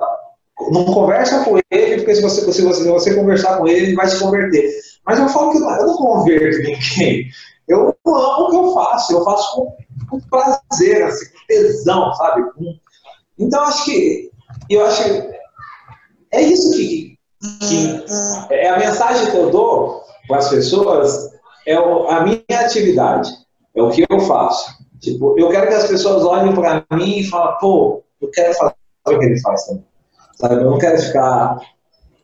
não 0.71 0.85
conversa 0.87 1.45
com 1.45 1.59
ele, 1.71 1.97
porque 1.97 2.17
se 2.17 2.23
você, 2.23 2.53
se 2.53 2.63
você, 2.63 2.83
se 2.83 2.89
você 2.89 3.15
conversar 3.15 3.59
com 3.59 3.67
ele, 3.67 3.87
ele 3.87 3.95
vai 3.95 4.09
te 4.09 4.19
converter. 4.19 4.71
Mas 5.05 5.19
eu 5.19 5.29
falo 5.29 5.53
que 5.53 5.59
eu 5.59 5.63
não 5.63 5.97
converto 5.97 6.59
ninguém. 6.59 7.29
Eu 7.67 7.95
amo 8.07 8.47
o 8.47 8.51
que 8.51 8.57
eu 8.57 8.75
faço, 8.75 9.13
eu 9.13 9.25
faço 9.25 9.57
com, 9.57 9.77
com 10.09 10.21
prazer, 10.29 11.03
assim, 11.03 11.27
com 11.27 11.47
tesão, 11.47 12.15
sabe? 12.15 12.45
Então, 13.39 13.63
acho 13.63 13.85
que, 13.85 14.31
eu 14.71 14.85
acho 14.87 15.05
que 15.05 15.39
é 16.33 16.43
isso 16.43 16.71
que, 16.77 17.18
que 17.41 18.05
é 18.51 18.69
a 18.69 18.79
mensagem 18.79 19.31
que 19.31 19.37
eu 19.37 19.51
dou 19.51 20.03
para 20.27 20.39
as 20.39 20.49
pessoas, 20.49 21.31
é 21.67 21.75
a 21.75 22.21
minha 22.25 22.61
atividade, 22.61 23.31
é 23.75 23.83
o 23.83 23.91
que 23.91 24.05
eu 24.09 24.21
faço. 24.21 24.77
Tipo, 25.01 25.39
eu 25.39 25.49
quero 25.49 25.69
que 25.69 25.75
as 25.75 25.87
pessoas 25.87 26.25
olhem 26.25 26.55
para 26.55 26.85
mim 26.97 27.19
e 27.19 27.25
falem, 27.29 27.57
pô, 27.61 28.03
eu 28.21 28.31
quero 28.31 28.55
fazer 28.55 28.75
o 29.07 29.19
que 29.19 29.25
ele 29.25 29.41
faz 29.41 29.67
também. 29.67 29.85
Sabe? 30.35 30.55
Eu 30.57 30.71
não 30.71 30.79
quero 30.79 30.99
ficar 31.01 31.61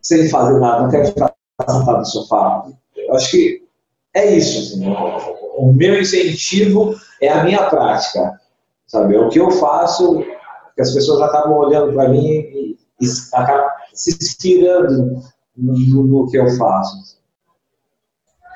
sem 0.03 0.29
fazer 0.29 0.59
nada, 0.59 0.83
não 0.83 0.91
quero 0.91 1.07
ficar 1.07 1.33
sentado 1.69 1.99
no 1.99 2.05
sofá. 2.05 2.65
Eu 2.97 3.15
acho 3.15 3.31
que 3.31 3.63
é 4.15 4.35
isso. 4.35 4.75
Assim, 4.75 4.89
o, 4.89 5.69
o 5.69 5.73
meu 5.73 6.01
incentivo 6.01 6.95
é 7.21 7.29
a 7.29 7.45
minha 7.45 7.69
prática. 7.69 8.41
Sabe? 8.87 9.17
É 9.17 9.21
o 9.21 9.29
que 9.29 9.39
eu 9.39 9.51
faço 9.53 10.25
que 10.75 10.83
as 10.83 10.93
pessoas 10.93 11.23
acabam 11.23 11.57
olhando 11.57 11.93
para 11.93 12.09
mim 12.09 12.27
e, 12.27 12.77
e 13.01 13.07
acabam 13.33 13.71
se 13.95 14.11
inspirando 14.11 15.23
no, 15.57 16.05
no 16.05 16.31
que 16.31 16.37
eu 16.37 16.51
faço. 16.57 17.15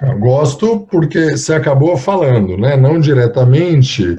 Eu 0.02 0.18
gosto 0.18 0.80
porque 0.90 1.36
você 1.36 1.54
acabou 1.54 1.96
falando, 1.96 2.56
né? 2.56 2.76
Não 2.76 3.00
diretamente. 3.00 4.16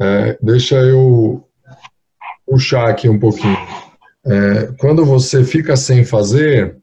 É, 0.00 0.38
deixa 0.42 0.76
eu 0.76 1.44
puxar 2.46 2.88
aqui 2.88 3.08
um 3.08 3.18
pouquinho. 3.18 3.56
É, 4.26 4.72
quando 4.78 5.04
você 5.04 5.44
fica 5.44 5.76
sem 5.76 6.04
fazer, 6.04 6.76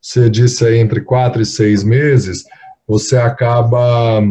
você 0.00 0.30
disse 0.30 0.64
aí 0.66 0.78
entre 0.78 1.00
quatro 1.00 1.42
e 1.42 1.46
seis 1.46 1.84
meses, 1.84 2.44
você 2.86 3.16
acaba 3.16 4.22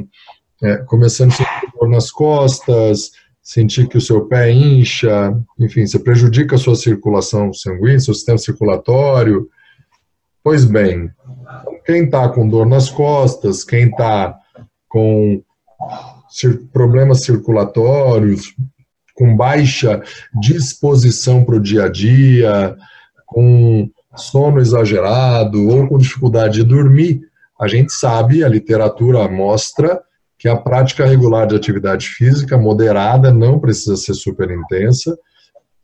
é, 0.64 0.78
começando 0.88 1.32
a 1.32 1.36
sentir 1.36 1.72
dor 1.80 1.90
nas 1.90 2.10
costas, 2.10 3.12
sentir 3.48 3.88
que 3.88 3.98
o 3.98 4.02
seu 4.02 4.26
pé 4.26 4.52
incha, 4.52 5.34
enfim, 5.58 5.88
você 5.88 5.98
prejudica 5.98 6.56
a 6.56 6.60
sua 6.60 6.76
circulação 6.76 7.54
sanguínea, 7.54 7.98
seu 7.98 8.14
sistema 8.14 8.38
circulatório. 8.38 9.48
Pois 10.44 10.66
bem, 10.66 11.10
quem 11.86 12.04
está 12.04 12.28
com 12.28 12.46
dor 12.46 12.66
nas 12.66 12.90
costas, 12.90 13.64
quem 13.64 13.88
está 13.88 14.38
com 14.90 15.42
problemas 16.74 17.24
circulatórios, 17.24 18.54
com 19.16 19.34
baixa 19.34 20.04
disposição 20.42 21.46
para 21.46 21.56
o 21.56 21.62
dia 21.62 21.86
a 21.86 21.90
dia, 21.90 22.76
com 23.26 23.90
sono 24.14 24.60
exagerado 24.60 25.70
ou 25.70 25.88
com 25.88 25.98
dificuldade 25.98 26.56
de 26.56 26.64
dormir, 26.66 27.22
a 27.58 27.66
gente 27.66 27.94
sabe, 27.94 28.44
a 28.44 28.50
literatura 28.50 29.26
mostra 29.30 30.02
que 30.38 30.48
a 30.48 30.56
prática 30.56 31.06
regular 31.06 31.48
de 31.48 31.56
atividade 31.56 32.08
física 32.08 32.58
moderada, 32.58 33.32
não 33.32 33.60
precisa 33.60 33.96
ser 33.98 34.14
super 34.14 34.52
intensa, 34.52 35.18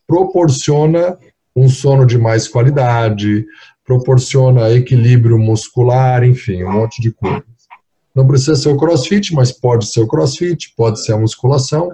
proporciona 0.08 1.18
um 1.56 1.68
sono 1.68 2.06
de 2.06 2.18
mais 2.18 2.48
qualidade, 2.48 3.46
proporciona 3.86 4.72
equilíbrio 4.72 5.38
muscular, 5.38 6.24
enfim, 6.24 6.64
um 6.64 6.72
monte 6.72 7.02
de 7.02 7.12
coisas. 7.12 7.44
Não 8.16 8.28
precisa 8.28 8.56
ser 8.56 8.70
o 8.70 8.78
crossfit, 8.78 9.34
mas 9.34 9.52
pode 9.52 9.88
ser 9.88 10.02
o 10.02 10.08
crossfit, 10.08 10.74
pode 10.78 11.04
ser 11.04 11.14
a 11.14 11.18
musculação. 11.18 11.92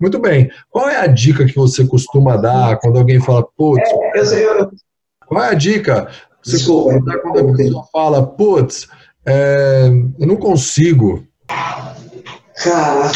Muito 0.00 0.20
bem. 0.20 0.50
Qual 0.70 0.88
é 0.88 0.96
a 0.96 1.06
dica 1.08 1.44
que 1.44 1.56
você 1.56 1.84
costuma 1.84 2.36
dar 2.36 2.78
quando 2.78 2.98
alguém 2.98 3.20
fala, 3.20 3.44
putz. 3.56 3.88
É, 4.14 4.44
eu. 4.44 4.70
Qual 5.26 5.42
é 5.42 5.48
a 5.48 5.54
dica? 5.54 6.08
Você 6.42 6.58
Desculpa, 6.58 7.00
quando 7.20 7.38
a 7.38 7.56
pessoa 7.56 7.84
fala, 7.92 8.24
putz, 8.24 8.86
é, 9.26 9.88
eu 10.18 10.26
não 10.26 10.36
consigo. 10.36 11.26
Cara, 11.48 13.10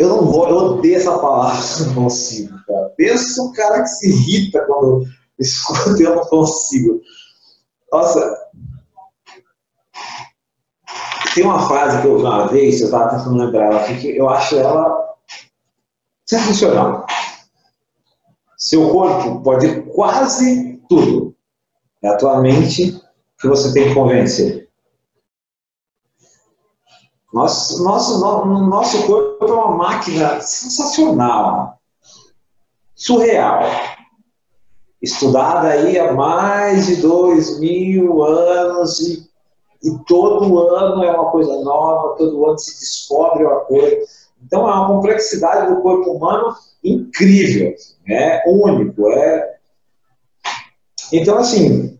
eu 0.00 0.08
não 0.08 0.24
vou, 0.26 0.48
eu 0.48 0.56
odeio 0.56 0.96
essa 0.96 1.18
palavra, 1.18 1.60
não 1.86 1.94
consigo, 1.94 2.58
cara. 2.66 2.92
Pensa 2.96 3.42
um 3.42 3.52
cara 3.52 3.82
que 3.82 3.88
se 3.88 4.08
irrita 4.08 4.64
quando 4.66 5.04
escuta 5.38 6.02
eu 6.02 6.16
não 6.16 6.24
consigo. 6.26 7.00
Nossa, 7.92 8.36
tem 11.34 11.44
uma 11.44 11.68
frase 11.68 12.00
que 12.00 12.06
eu 12.06 12.12
ouvi 12.12 12.24
uma 12.24 12.48
vez, 12.48 12.80
eu 12.80 12.86
estava 12.86 13.10
tentando 13.10 13.36
lembrar 13.36 13.66
ela 13.66 13.84
que 13.84 14.16
eu 14.16 14.28
acho 14.28 14.56
ela 14.56 15.14
sensacional. 16.24 17.06
Seu 18.56 18.90
corpo 18.90 19.42
pode 19.42 19.82
quase 19.82 20.80
tudo. 20.88 21.36
É 22.02 22.08
a 22.08 22.16
tua 22.16 22.40
mente 22.40 22.98
que 23.38 23.48
você 23.48 23.72
tem 23.72 23.88
que 23.88 23.94
convencer. 23.94 24.65
Nosso, 27.36 27.84
nosso, 27.84 28.18
no, 28.18 28.66
nosso 28.66 29.06
corpo 29.06 29.44
é 29.44 29.52
uma 29.52 29.76
máquina 29.76 30.40
sensacional, 30.40 31.78
surreal 32.94 33.60
estudada 35.02 35.68
aí 35.68 35.98
há 35.98 36.14
mais 36.14 36.86
de 36.86 36.96
dois 36.96 37.60
mil 37.60 38.24
anos 38.24 39.00
e, 39.00 39.28
e 39.84 39.98
todo 40.06 40.66
ano 40.66 41.04
é 41.04 41.12
uma 41.12 41.30
coisa 41.30 41.60
nova, 41.60 42.16
todo 42.16 42.46
ano 42.46 42.58
se 42.58 42.80
descobre 42.80 43.44
uma 43.44 43.60
coisa. 43.66 43.98
Então 44.42 44.66
é 44.66 44.72
uma 44.72 44.86
complexidade 44.86 45.74
do 45.74 45.82
corpo 45.82 46.12
humano 46.12 46.56
incrível, 46.82 47.74
é 48.08 48.44
único, 48.46 49.10
é. 49.10 49.58
Então 51.12 51.36
assim, 51.36 51.98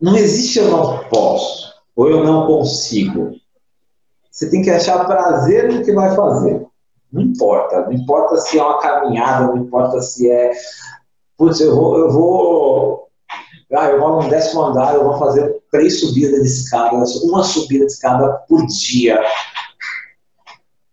não 0.00 0.14
existe 0.14 0.60
eu 0.60 0.70
não 0.70 1.08
posso 1.08 1.72
ou 1.96 2.08
eu 2.08 2.22
não 2.22 2.46
consigo. 2.46 3.41
Você 4.32 4.50
tem 4.50 4.62
que 4.62 4.70
achar 4.70 5.04
prazer 5.04 5.70
no 5.70 5.84
que 5.84 5.92
vai 5.92 6.16
fazer. 6.16 6.66
Não 7.12 7.20
importa, 7.20 7.82
não 7.82 7.92
importa 7.92 8.38
se 8.38 8.58
é 8.58 8.62
uma 8.64 8.80
caminhada, 8.80 9.48
não 9.48 9.58
importa 9.58 10.00
se 10.00 10.30
é 10.30 10.52
putz, 11.42 11.60
eu 11.60 11.74
vou, 11.74 11.98
eu 11.98 12.10
vou, 12.10 13.08
ah, 13.74 13.86
eu 13.88 14.00
vou 14.00 14.22
no 14.22 14.30
décimo 14.30 14.62
andar, 14.62 14.94
eu 14.94 15.04
vou 15.04 15.18
fazer 15.18 15.60
três 15.72 16.00
subidas 16.00 16.40
de 16.40 16.46
escada, 16.46 16.96
uma 17.24 17.42
subida 17.42 17.84
de 17.84 17.92
escada 17.92 18.32
por 18.48 18.64
dia, 18.66 19.20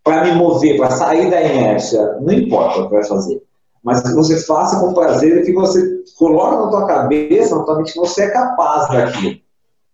para 0.03 0.23
me 0.23 0.31
mover, 0.31 0.77
para 0.77 0.89
sair 0.89 1.29
da 1.29 1.41
inércia, 1.41 2.17
não 2.19 2.33
importa 2.33 2.79
o 2.79 2.87
que 2.87 2.95
vai 2.95 3.05
fazer, 3.05 3.43
mas 3.83 4.01
que 4.01 4.11
você 4.13 4.43
faça 4.43 4.79
com 4.79 4.93
prazer 4.93 5.45
que 5.45 5.53
você 5.53 6.03
coloque 6.17 6.55
na 6.55 6.69
tua 6.69 6.87
cabeça, 6.87 7.55
na 7.55 7.63
tua 7.63 7.77
mente, 7.77 7.93
que 7.93 7.99
você 7.99 8.23
é 8.23 8.31
capaz 8.31 8.89
daquilo, 8.89 9.39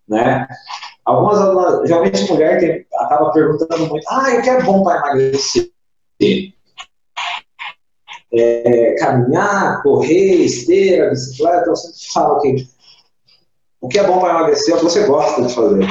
né? 0.08 0.48
Algumas 1.06 1.88
geralmente 1.88 2.32
mulher 2.32 2.60
que 2.60 2.86
acaba 2.98 3.32
perguntando 3.32 3.88
muito, 3.88 4.06
ah, 4.10 4.36
o 4.38 4.42
que 4.42 4.50
é 4.50 4.64
bom 4.64 4.84
para 4.84 4.98
emagrecer? 4.98 5.72
é, 8.36 8.96
caminhar, 9.00 9.82
correr, 9.82 10.44
esteira, 10.44 11.10
bicicleta, 11.10 11.70
eu 11.70 11.76
sempre 11.76 12.14
falo 12.14 12.42
que 12.42 12.68
o 13.80 13.88
que 13.88 14.00
é 14.00 14.08
bom 14.08 14.20
para 14.20 14.32
emagrecer 14.32 14.74
é 14.74 14.78
o 14.78 14.80
que 14.80 14.86
você 14.86 15.06
gosta 15.06 15.42
de 15.42 15.54
fazer. 15.54 15.88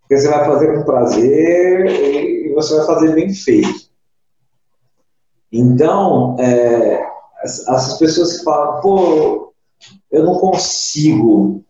Porque 0.00 0.16
você 0.16 0.28
vai 0.28 0.44
fazer 0.44 0.74
com 0.74 0.84
prazer 0.84 1.86
e 1.86 2.52
você 2.54 2.76
vai 2.76 2.86
fazer 2.86 3.14
bem 3.14 3.32
feito. 3.32 3.92
Então, 5.52 6.36
é, 6.40 7.06
essas 7.44 7.98
pessoas 7.98 8.38
que 8.38 8.44
falam, 8.44 8.80
pô, 8.80 9.54
eu 10.10 10.24
não 10.24 10.38
consigo. 10.38 11.62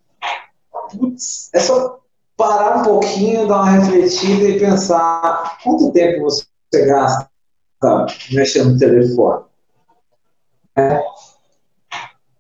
Putz, 0.91 1.51
é 1.53 1.61
só 1.61 2.02
parar 2.37 2.79
um 2.79 2.83
pouquinho, 2.83 3.47
dar 3.47 3.63
uma 3.63 3.71
refletida 3.71 4.45
e 4.45 4.59
pensar 4.59 5.59
quanto 5.63 5.93
tempo 5.93 6.23
você 6.23 6.47
gasta 6.87 7.29
mexendo 8.33 8.73
no 8.73 8.79
telefone. 8.79 9.45
É. 10.77 11.03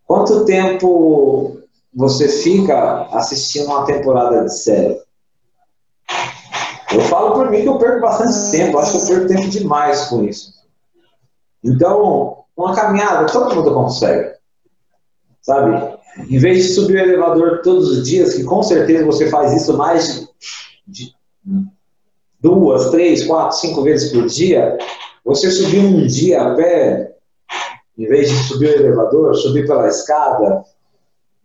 Quanto 0.07 0.44
tempo 0.44 1.62
você 1.94 2.28
fica 2.28 3.07
assistindo 3.12 3.66
uma 3.66 3.85
temporada 3.85 4.44
de 4.44 4.55
série? 4.55 5.00
Eu 6.92 7.00
falo 7.02 7.33
por 7.33 7.50
mim 7.50 7.62
que 7.62 7.68
eu 7.68 7.78
perco 7.78 8.00
bastante 8.00 8.50
tempo, 8.50 8.78
acho 8.78 8.92
que 8.92 8.98
eu 8.98 9.07
perco 9.07 9.28
tempo 9.28 9.48
demais 9.48 10.07
com 10.07 10.24
isso. 10.24 10.52
Então, 11.64 12.44
uma 12.57 12.74
caminhada, 12.74 13.26
todo 13.26 13.55
mundo 13.55 13.72
consegue. 13.72 14.35
Sabe? 15.40 15.91
Em 16.18 16.38
vez 16.38 16.59
de 16.59 16.72
subir 16.75 16.96
o 16.96 17.01
elevador 17.01 17.62
todos 17.62 17.88
os 17.90 18.07
dias, 18.07 18.35
que 18.35 18.44
com 18.44 18.62
certeza 18.62 19.05
você 19.05 19.31
faz 19.31 19.53
isso 19.53 19.77
mais 19.77 20.29
de 20.87 21.14
duas, 22.40 22.90
três, 22.90 23.25
quatro, 23.25 23.57
cinco 23.57 23.83
vezes 23.83 24.12
por 24.12 24.27
dia, 24.27 24.77
você 25.25 25.51
subir 25.51 25.79
um 25.79 26.07
dia 26.07 26.42
a 26.42 26.55
pé 26.55 27.12
em 27.96 28.07
vez 28.07 28.31
de 28.31 28.37
subir 28.44 28.68
o 28.68 28.81
elevador, 28.81 29.35
subir 29.37 29.66
pela 29.66 29.87
escada, 29.88 30.64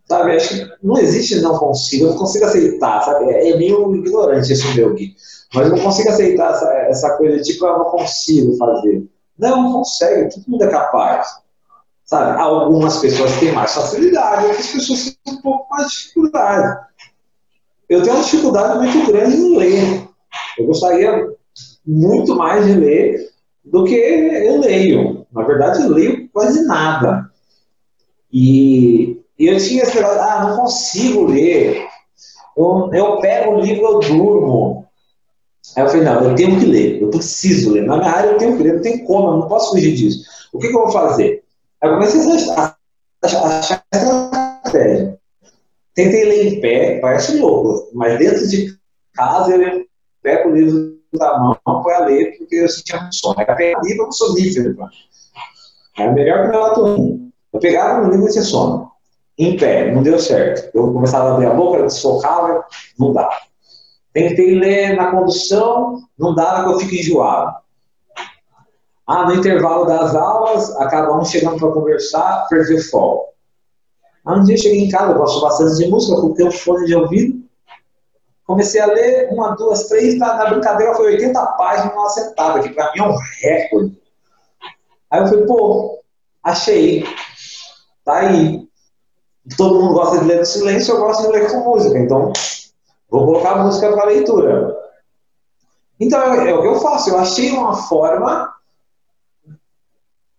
sabe? 0.05 0.35
Acho 0.35 0.49
que 0.49 0.71
não 0.81 0.97
existe 0.97 1.39
não 1.41 1.57
consigo, 1.57 2.05
eu 2.05 2.11
não 2.11 2.17
consigo 2.17 2.45
aceitar, 2.45 3.01
sabe? 3.03 3.29
É, 3.31 3.51
é 3.51 3.57
meio 3.57 3.95
ignorante 3.95 4.51
esse 4.51 4.75
meu 4.75 4.93
Gui. 4.93 5.15
Mas 5.53 5.67
eu 5.67 5.75
não 5.75 5.83
consigo 5.83 6.09
aceitar 6.09 6.51
essa, 6.51 6.73
essa 6.89 7.17
coisa 7.17 7.37
de 7.37 7.43
tipo, 7.43 7.65
eu 7.65 7.77
não 7.77 7.85
consigo 7.85 8.55
fazer. 8.57 9.05
Não, 9.37 9.63
não 9.63 9.73
consegue, 9.73 10.33
todo 10.33 10.45
mundo 10.47 10.63
é 10.63 10.67
capaz. 10.67 11.27
Sabe? 12.07 12.39
Algumas 12.39 12.99
pessoas 12.99 13.37
têm 13.37 13.51
mais 13.51 13.73
facilidade, 13.73 14.45
outras 14.45 14.67
pessoas 14.67 15.17
têm 15.23 15.33
um 15.33 15.41
pouco 15.41 15.69
mais 15.69 15.91
de 15.91 15.97
dificuldade. 15.97 16.87
Eu 17.89 18.01
tenho 18.01 18.15
uma 18.15 18.23
dificuldade 18.23 18.79
muito 18.79 19.11
grande 19.11 19.35
em 19.35 19.57
ler. 19.57 20.07
Eu 20.57 20.65
gostaria 20.65 21.27
muito 21.85 22.35
mais 22.35 22.65
de 22.65 22.73
ler 22.73 23.29
do 23.63 23.83
que 23.83 23.93
eu 23.93 24.59
leio. 24.61 25.27
Na 25.33 25.43
verdade, 25.43 25.83
eu 25.83 25.89
leio 25.89 26.29
quase 26.29 26.65
nada. 26.65 27.29
E, 28.31 29.21
e 29.37 29.47
eu 29.47 29.57
tinha 29.57 29.83
negócio, 29.83 30.21
ah, 30.21 30.47
não 30.47 30.57
consigo 30.57 31.25
ler. 31.25 31.85
Eu, 32.55 32.89
eu 32.93 33.19
pego 33.19 33.51
o 33.51 33.59
livro, 33.59 33.83
eu 33.83 33.99
durmo. 33.99 34.87
Aí 35.75 35.83
eu 35.83 35.89
falei, 35.89 36.05
não, 36.05 36.23
eu 36.23 36.35
tenho 36.35 36.57
que 36.57 36.65
ler, 36.65 37.01
eu 37.01 37.09
preciso 37.09 37.73
ler. 37.73 37.83
Na 37.83 37.97
minha 37.97 38.09
área 38.09 38.29
eu 38.29 38.37
tenho 38.37 38.55
que 38.55 38.63
ler, 38.63 38.75
não 38.75 38.81
tem 38.81 39.03
como, 39.03 39.27
eu 39.27 39.37
não 39.39 39.47
posso 39.49 39.71
fugir 39.71 39.93
disso. 39.93 40.23
O 40.53 40.59
que, 40.59 40.69
que 40.69 40.75
eu 40.75 40.83
vou 40.83 40.91
fazer? 40.91 41.43
Aí 41.81 41.89
eu 41.89 41.93
comecei 41.93 42.21
a 42.55 42.75
achar 43.23 43.83
estratégia. 43.93 45.19
Tentei 45.93 46.25
ler 46.25 46.47
em 46.47 46.61
pé, 46.61 46.99
parece 46.99 47.37
louco, 47.37 47.89
mas 47.93 48.19
dentro 48.19 48.47
de 48.47 48.77
casa 49.13 49.55
eu 49.55 49.85
pego 50.21 50.49
o 50.49 50.55
livro 50.55 50.97
da 51.13 51.39
mão 51.39 51.83
para 51.83 52.05
ler, 52.05 52.37
porque 52.37 52.55
eu 52.55 52.69
sentia 52.69 53.01
muito 53.01 53.15
sono. 53.15 53.35
Peguei 53.35 53.75
o 53.75 53.81
livro, 53.81 54.03
eu 54.03 54.05
não 54.05 54.11
sou 54.11 54.33
nível, 54.35 54.75
é 55.97 56.11
melhor 56.11 56.43
que 56.43 56.49
melatonina. 56.49 57.27
Eu 57.51 57.59
pegava 57.59 58.05
no 58.05 58.11
livro 58.11 58.27
e 58.27 58.31
tinha 58.31 58.43
sono. 58.43 58.91
em 59.37 59.57
pé, 59.57 59.91
não 59.91 60.03
deu 60.03 60.19
certo. 60.19 60.69
Eu 60.75 60.93
começava 60.93 61.29
a 61.29 61.33
abrir 61.33 61.47
a 61.47 61.53
boca, 61.53 61.83
desfocava, 61.83 62.63
não 62.99 63.13
dava. 63.13 63.35
Tentei 64.13 64.59
ler 64.59 64.95
na 64.95 65.11
condução, 65.11 66.03
não 66.17 66.35
dava 66.35 66.65
que 66.65 66.73
eu 66.73 66.79
fico 66.79 66.95
enjoado. 66.95 67.55
Ah, 69.07 69.25
no 69.25 69.35
intervalo 69.35 69.85
das 69.85 70.13
aulas, 70.13 70.75
acaba 70.75 71.17
um 71.17 71.23
chegando 71.23 71.57
para 71.57 71.71
conversar, 71.71 72.45
perdi 72.49 72.73
o 72.73 72.89
foco. 72.89 73.33
Ah, 74.25 74.33
um 74.33 74.43
dia 74.43 74.55
eu 74.55 74.59
cheguei 74.59 74.81
em 74.81 74.89
casa, 74.89 75.13
eu 75.13 75.17
gosto 75.17 75.39
bastante 75.39 75.77
de 75.77 75.87
música, 75.87 76.19
coloquei 76.19 76.45
um 76.45 76.51
fone 76.51 76.85
de 76.85 76.93
ouvido, 76.93 77.41
comecei 78.45 78.81
a 78.81 78.85
ler 78.85 79.29
uma, 79.31 79.55
duas, 79.55 79.87
três, 79.87 80.19
na, 80.19 80.35
na 80.35 80.49
brincadeira 80.49 80.93
foi 80.93 81.13
80 81.13 81.45
páginas 81.53 81.95
numa 81.95 82.09
sentada, 82.09 82.59
que 82.59 82.69
para 82.69 82.91
mim 82.91 82.99
é 82.99 83.03
um 83.03 83.17
recorde. 83.41 84.01
Aí 85.09 85.21
eu 85.21 85.27
falei, 85.27 85.45
pô, 85.45 86.03
achei, 86.43 87.05
tá 88.03 88.17
aí. 88.17 88.67
Todo 89.55 89.79
mundo 89.79 89.93
gosta 89.93 90.19
de 90.19 90.25
ler 90.25 90.39
no 90.39 90.45
silêncio, 90.45 90.93
eu 90.93 90.99
gosto 90.99 91.21
de 91.21 91.29
ler 91.29 91.49
com 91.49 91.59
música, 91.59 91.97
então 91.97 92.33
vou 93.09 93.25
colocar 93.25 93.63
música 93.63 93.89
para 93.93 94.07
leitura. 94.07 94.75
Então 95.97 96.21
é, 96.21 96.49
é 96.49 96.53
o 96.53 96.61
que 96.61 96.67
eu 96.67 96.81
faço, 96.81 97.09
eu 97.09 97.17
achei 97.17 97.51
uma 97.51 97.73
forma 97.73 98.56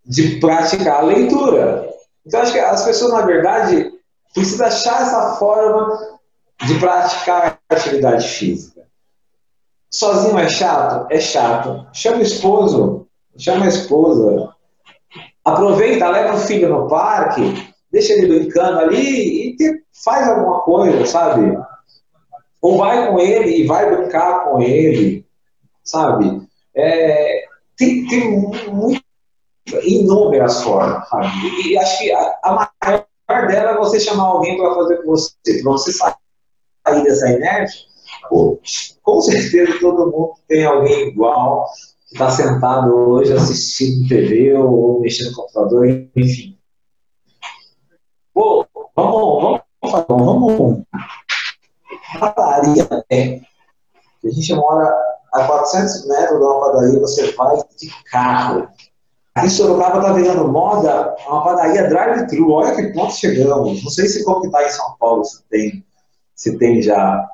de 0.08 0.40
praticar 0.40 1.00
a 1.00 1.06
leitura. 1.06 1.86
Então, 2.26 2.40
acho 2.40 2.52
que 2.52 2.58
as 2.58 2.84
pessoas, 2.84 3.12
na 3.12 3.26
verdade, 3.26 3.92
precisam 4.32 4.66
achar 4.66 5.02
essa 5.02 5.36
forma 5.36 6.18
de 6.66 6.78
praticar 6.78 7.58
atividade 7.68 8.26
física. 8.26 8.82
Sozinho 9.90 10.38
é 10.38 10.48
chato? 10.48 11.06
É 11.10 11.20
chato. 11.20 11.86
Chama 11.92 12.18
o 12.18 12.22
esposo, 12.22 13.06
chama 13.36 13.66
a 13.66 13.68
esposa. 13.68 14.54
Aproveita, 15.44 16.08
leva 16.08 16.36
o 16.36 16.40
filho 16.40 16.68
no 16.68 16.88
parque, 16.88 17.72
deixa 17.90 18.12
ele 18.12 18.26
brincando 18.26 18.80
ali 18.80 19.48
e 19.50 19.56
te, 19.56 19.82
faz 20.04 20.28
alguma 20.28 20.60
coisa, 20.60 21.06
sabe? 21.06 21.58
Ou 22.60 22.76
vai 22.76 23.08
com 23.08 23.18
ele 23.18 23.62
e 23.62 23.66
vai 23.66 23.94
brincar 23.94 24.44
com 24.44 24.60
ele, 24.60 25.24
sabe? 25.82 26.46
É, 26.74 27.44
tem, 27.76 28.06
tem 28.06 28.30
muito 28.70 29.07
inúmeras 29.82 30.62
formas, 30.62 31.08
sabe? 31.08 31.26
E 31.64 31.78
acho 31.78 31.98
que 31.98 32.12
a, 32.12 32.38
a 32.42 32.52
maior 32.52 33.48
dela 33.48 33.70
é 33.72 33.76
você 33.76 34.00
chamar 34.00 34.24
alguém 34.24 34.56
para 34.56 34.74
fazer 34.74 35.02
com 35.02 35.10
você, 35.10 35.32
para 35.62 35.72
você 35.72 35.92
sair 35.92 37.04
dessa 37.04 37.30
inércia. 37.30 37.86
Pô, 38.28 38.58
com 39.02 39.20
certeza 39.20 39.78
todo 39.80 40.10
mundo 40.10 40.32
tem 40.46 40.64
alguém 40.64 41.08
igual 41.08 41.66
que 42.08 42.14
está 42.14 42.30
sentado 42.30 42.94
hoje 42.94 43.32
assistindo 43.32 44.08
TV 44.08 44.54
ou 44.54 45.00
mexendo 45.00 45.30
no 45.30 45.36
computador, 45.36 45.86
enfim. 46.16 46.56
Pô, 48.32 48.66
vamos, 48.96 49.42
vamos, 49.42 50.06
vamos, 50.08 50.56
vamos 50.56 50.88
padaria 52.18 52.86
pé. 53.08 53.40
A 54.24 54.30
gente 54.30 54.54
mora 54.54 54.92
a 55.32 55.44
400 55.44 56.08
metros 56.08 56.40
uma 56.40 56.60
padaria, 56.60 57.00
você 57.00 57.32
vai 57.32 57.56
de 57.78 57.90
carro. 58.10 58.68
Aqui 59.38 59.46
em 59.46 59.50
Sorocaba 59.50 59.98
está 59.98 60.12
virando 60.12 60.48
moda 60.48 61.14
uma 61.28 61.44
padaria 61.44 61.88
drive-thru. 61.88 62.50
Olha 62.50 62.74
que 62.74 62.92
ponto 62.92 63.12
chegamos. 63.12 63.84
Não 63.84 63.90
sei 63.90 64.06
se 64.06 64.24
como 64.24 64.44
está 64.44 64.64
em 64.64 64.68
São 64.68 64.96
Paulo, 64.98 65.24
se 65.24 65.42
tem, 65.48 65.84
se 66.34 66.58
tem 66.58 66.82
já. 66.82 67.24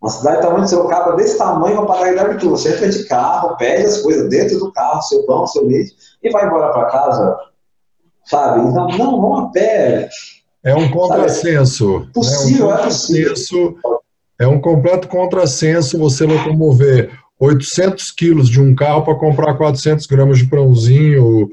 Uma 0.00 0.10
cidade 0.10 0.42
tamanho 0.42 0.64
de 0.64 0.70
Sorocaba 0.70 1.16
desse 1.16 1.38
tamanho, 1.38 1.78
uma 1.78 1.86
padaria 1.86 2.14
drive-thru. 2.14 2.50
Você 2.50 2.74
entra 2.74 2.88
de 2.88 3.04
carro, 3.04 3.56
pede 3.56 3.84
as 3.84 4.02
coisas 4.02 4.28
dentro 4.28 4.58
do 4.58 4.72
carro, 4.72 5.00
seu 5.02 5.24
pão, 5.24 5.46
seu 5.46 5.64
leite, 5.64 5.94
e 6.22 6.30
vai 6.30 6.46
embora 6.46 6.72
para 6.72 6.86
casa. 6.86 7.36
Sabe? 8.24 8.68
Então, 8.68 8.88
não, 8.88 9.20
vamos 9.20 9.44
a 9.44 9.46
pé. 9.52 10.08
É 10.64 10.74
um 10.74 10.90
contrassenso. 10.90 12.00
Sabe? 12.00 12.12
Possível, 12.12 12.72
é, 12.72 12.74
um 12.74 12.84
possível. 12.84 13.78
É 14.40 14.46
um 14.48 14.60
completo 14.60 15.06
contrassenso 15.06 15.96
você 15.96 16.26
locomover 16.26 17.10
800 17.40 18.10
quilos 18.12 18.48
de 18.48 18.60
um 18.60 18.74
carro 18.74 19.04
para 19.04 19.14
comprar 19.14 19.54
400 19.54 20.06
gramas 20.06 20.38
de 20.38 20.46
pãozinho, 20.46 21.48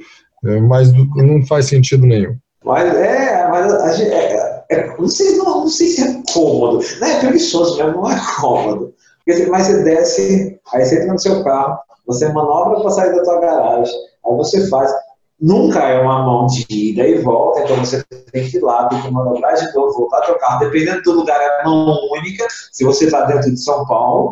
é, 0.45 0.59
mas 0.61 0.91
não 0.93 1.45
faz 1.45 1.67
sentido 1.67 2.05
nenhum. 2.05 2.37
Mas 2.63 2.95
é, 2.95 3.47
mas 3.49 3.73
a 3.73 3.93
gente, 3.93 4.11
é, 4.11 4.65
é, 4.69 4.97
não, 4.97 5.07
sei, 5.07 5.37
não, 5.37 5.45
não, 5.45 5.67
sei 5.67 5.87
se 5.87 6.01
é 6.01 6.21
cômodo, 6.33 6.83
não 6.99 7.07
é 7.07 7.19
preguiçoso 7.19 7.77
mesmo, 7.77 8.01
não 8.01 8.11
é 8.11 8.19
cômodo. 8.39 8.93
Porque, 9.25 9.45
mas 9.45 9.67
você 9.67 9.83
desce, 9.83 10.59
aí 10.73 10.85
você 10.85 10.95
entra 10.95 11.13
no 11.13 11.19
seu 11.19 11.43
carro, 11.43 11.77
você 12.05 12.27
manobra 12.29 12.79
para 12.81 12.89
sair 12.89 13.13
da 13.13 13.23
tua 13.23 13.39
garagem, 13.39 13.93
aí 14.25 14.35
você 14.35 14.67
faz. 14.67 14.91
Nunca 15.39 15.79
é 15.79 15.99
uma 15.99 16.23
mão 16.23 16.47
de 16.47 16.65
ida 16.69 17.05
e 17.05 17.21
volta, 17.21 17.61
então 17.61 17.75
você 17.77 18.01
tem 18.31 18.49
que 18.49 18.57
ir 18.57 18.61
lá, 18.61 18.87
tem 18.87 19.01
que 19.01 19.11
manobrar 19.11 19.55
de 19.55 19.73
novo, 19.73 19.91
voltar 19.91 20.21
teu 20.21 20.37
carro. 20.37 20.59
Dependendo 20.59 21.01
do 21.01 21.11
lugar, 21.11 21.37
é 21.41 21.65
mão 21.65 21.97
única. 22.11 22.47
Se 22.71 22.85
você 22.85 23.05
está 23.05 23.25
dentro 23.25 23.51
de 23.51 23.59
São 23.59 23.85
Paulo, 23.85 24.31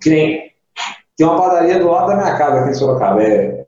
que 0.00 0.10
nem, 0.10 0.52
tem 1.16 1.26
uma 1.26 1.40
padaria 1.40 1.78
do 1.78 1.88
lado 1.88 2.08
da 2.08 2.16
minha 2.16 2.36
casa 2.36 2.60
aqui 2.60 2.70
em 2.70 2.74
Sorocaba, 2.74 3.22
é 3.22 3.66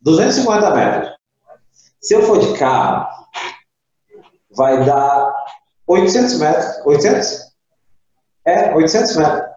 250 0.00 0.74
metros. 0.74 1.12
Se 2.00 2.14
eu 2.14 2.22
for 2.22 2.38
de 2.38 2.58
carro, 2.58 3.08
vai 4.56 4.84
dar 4.84 5.32
800 5.86 6.38
metros. 6.38 6.86
800? 6.86 7.52
É, 8.44 8.74
800 8.74 9.16
metros. 9.16 9.48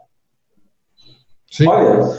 Sim. 1.51 1.67
Olha. 1.67 2.17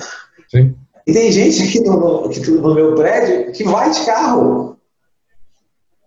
Sim. 0.48 0.76
E 1.06 1.12
tem 1.12 1.32
gente 1.32 1.62
aqui 1.62 1.80
no, 1.80 2.28
no, 2.28 2.60
no, 2.60 2.74
meu 2.74 2.94
prédio 2.94 3.52
que 3.52 3.64
vai 3.64 3.90
de 3.90 4.04
carro. 4.04 4.78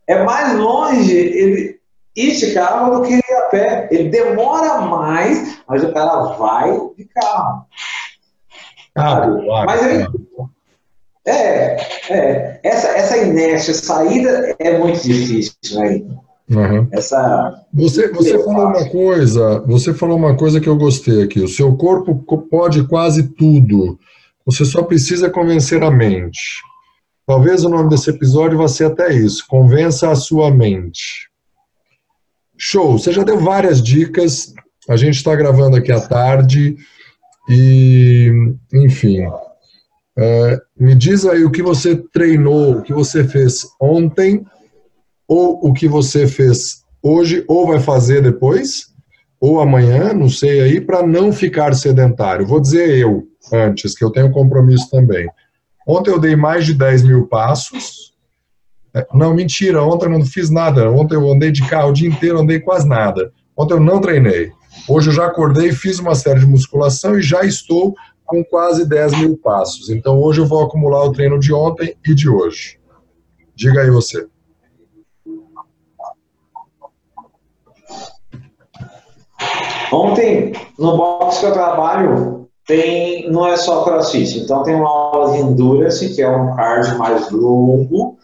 É 0.07 0.23
mais 0.23 0.57
longe 0.57 1.15
ele 1.15 1.74
ir 2.15 2.35
de 2.35 2.53
carro 2.53 2.97
do 2.97 3.01
que 3.03 3.15
ir 3.15 3.33
a 3.33 3.49
pé. 3.49 3.87
Ele 3.91 4.09
demora 4.09 4.81
mais, 4.81 5.59
mas 5.67 5.83
o 5.83 5.93
cara 5.93 6.33
vai 6.33 6.71
de 6.97 7.05
carro. 7.05 7.65
Claro, 8.93 9.43
claro, 9.43 9.65
mas 9.65 9.83
ele, 9.83 10.07
é, 11.27 11.75
é, 12.09 12.59
essa, 12.63 12.87
essa 12.89 13.17
inércia, 13.17 13.73
saída 13.73 14.55
é 14.59 14.77
muito 14.77 15.01
difícil, 15.01 15.53
né? 15.73 16.03
Uhum. 16.47 16.87
Essa. 16.91 17.65
Você, 17.73 18.07
você 18.09 18.37
falou 18.43 18.67
uma 18.67 18.87
coisa, 18.89 19.59
você 19.61 19.93
falou 19.93 20.15
uma 20.15 20.37
coisa 20.37 20.61
que 20.61 20.69
eu 20.69 20.77
gostei 20.77 21.23
aqui. 21.23 21.41
O 21.41 21.47
seu 21.47 21.75
corpo 21.75 22.15
pode 22.49 22.87
quase 22.87 23.23
tudo. 23.29 23.97
Você 24.45 24.63
só 24.63 24.83
precisa 24.83 25.29
convencer 25.29 25.81
a 25.81 25.89
mente. 25.89 26.61
Talvez 27.25 27.65
o 27.65 27.69
nome 27.69 27.89
desse 27.89 28.11
episódio 28.11 28.59
vá 28.59 28.67
ser 28.67 28.85
até 28.85 29.11
isso. 29.11 29.43
Convença 29.47 30.11
a 30.11 30.15
sua 30.15 30.51
mente. 30.51 31.27
Show. 32.57 32.97
Você 32.97 33.11
já 33.11 33.23
deu 33.23 33.39
várias 33.39 33.81
dicas. 33.81 34.53
A 34.89 34.95
gente 34.95 35.15
está 35.15 35.35
gravando 35.35 35.77
aqui 35.77 35.91
à 35.91 35.99
tarde. 35.99 36.75
E, 37.49 38.31
enfim, 38.73 39.27
é, 40.17 40.59
me 40.79 40.95
diz 40.95 41.25
aí 41.25 41.43
o 41.43 41.51
que 41.51 41.61
você 41.61 41.95
treinou, 42.13 42.77
o 42.77 42.81
que 42.81 42.93
você 42.93 43.23
fez 43.23 43.65
ontem, 43.79 44.45
ou 45.27 45.59
o 45.63 45.73
que 45.73 45.87
você 45.87 46.27
fez 46.27 46.83
hoje, 47.03 47.43
ou 47.47 47.67
vai 47.67 47.79
fazer 47.79 48.21
depois, 48.21 48.87
ou 49.39 49.59
amanhã, 49.59 50.13
não 50.13 50.29
sei 50.29 50.61
aí, 50.61 50.81
para 50.81 51.05
não 51.05 51.31
ficar 51.31 51.73
sedentário. 51.75 52.47
Vou 52.47 52.59
dizer 52.59 52.97
eu, 52.97 53.27
antes, 53.51 53.95
que 53.95 54.03
eu 54.03 54.11
tenho 54.11 54.31
compromisso 54.31 54.89
também. 54.89 55.27
Ontem 55.87 56.09
eu 56.09 56.19
dei 56.19 56.35
mais 56.35 56.65
de 56.65 56.73
10 56.73 57.03
mil 57.03 57.27
passos. 57.27 58.14
É, 58.95 59.05
não, 59.13 59.33
mentira, 59.33 59.83
ontem 59.83 60.05
eu 60.05 60.11
não 60.11 60.25
fiz 60.25 60.49
nada. 60.49 60.89
Ontem 60.89 61.15
eu 61.15 61.29
andei 61.29 61.51
de 61.51 61.67
carro 61.67 61.89
o 61.89 61.93
dia 61.93 62.07
inteiro, 62.07 62.39
andei 62.39 62.61
quase 62.61 62.87
nada. 62.87 63.31
Ontem 63.57 63.73
eu 63.73 63.79
não 63.79 63.99
treinei. 63.99 64.51
Hoje 64.87 65.09
eu 65.09 65.13
já 65.13 65.25
acordei, 65.25 65.73
fiz 65.73 65.99
uma 65.99 66.15
série 66.15 66.39
de 66.39 66.45
musculação 66.45 67.17
e 67.17 67.21
já 67.21 67.43
estou 67.43 67.93
com 68.25 68.43
quase 68.43 68.87
10 68.87 69.19
mil 69.19 69.37
passos. 69.37 69.89
Então 69.89 70.21
hoje 70.21 70.39
eu 70.39 70.45
vou 70.45 70.63
acumular 70.63 71.03
o 71.03 71.11
treino 71.11 71.37
de 71.37 71.53
ontem 71.53 71.95
e 72.07 72.15
de 72.15 72.29
hoje. 72.29 72.79
Diga 73.53 73.81
aí 73.81 73.89
você. 73.89 74.27
Ontem, 79.91 80.53
no 80.79 80.97
box 80.97 81.39
que 81.39 81.45
eu 81.45 81.51
trabalho, 81.51 82.49
tem, 82.65 83.29
não 83.29 83.47
é 83.47 83.55
só 83.55 83.83
crossfit, 83.83 84.39
então 84.39 84.63
tem 84.63 84.75
uma 84.75 84.89
aula 84.89 85.33
de 85.33 85.39
endurance, 85.39 86.13
que 86.15 86.21
é 86.21 86.29
um 86.29 86.55
cardio 86.55 86.97
mais 86.97 87.29
longo, 87.29 88.14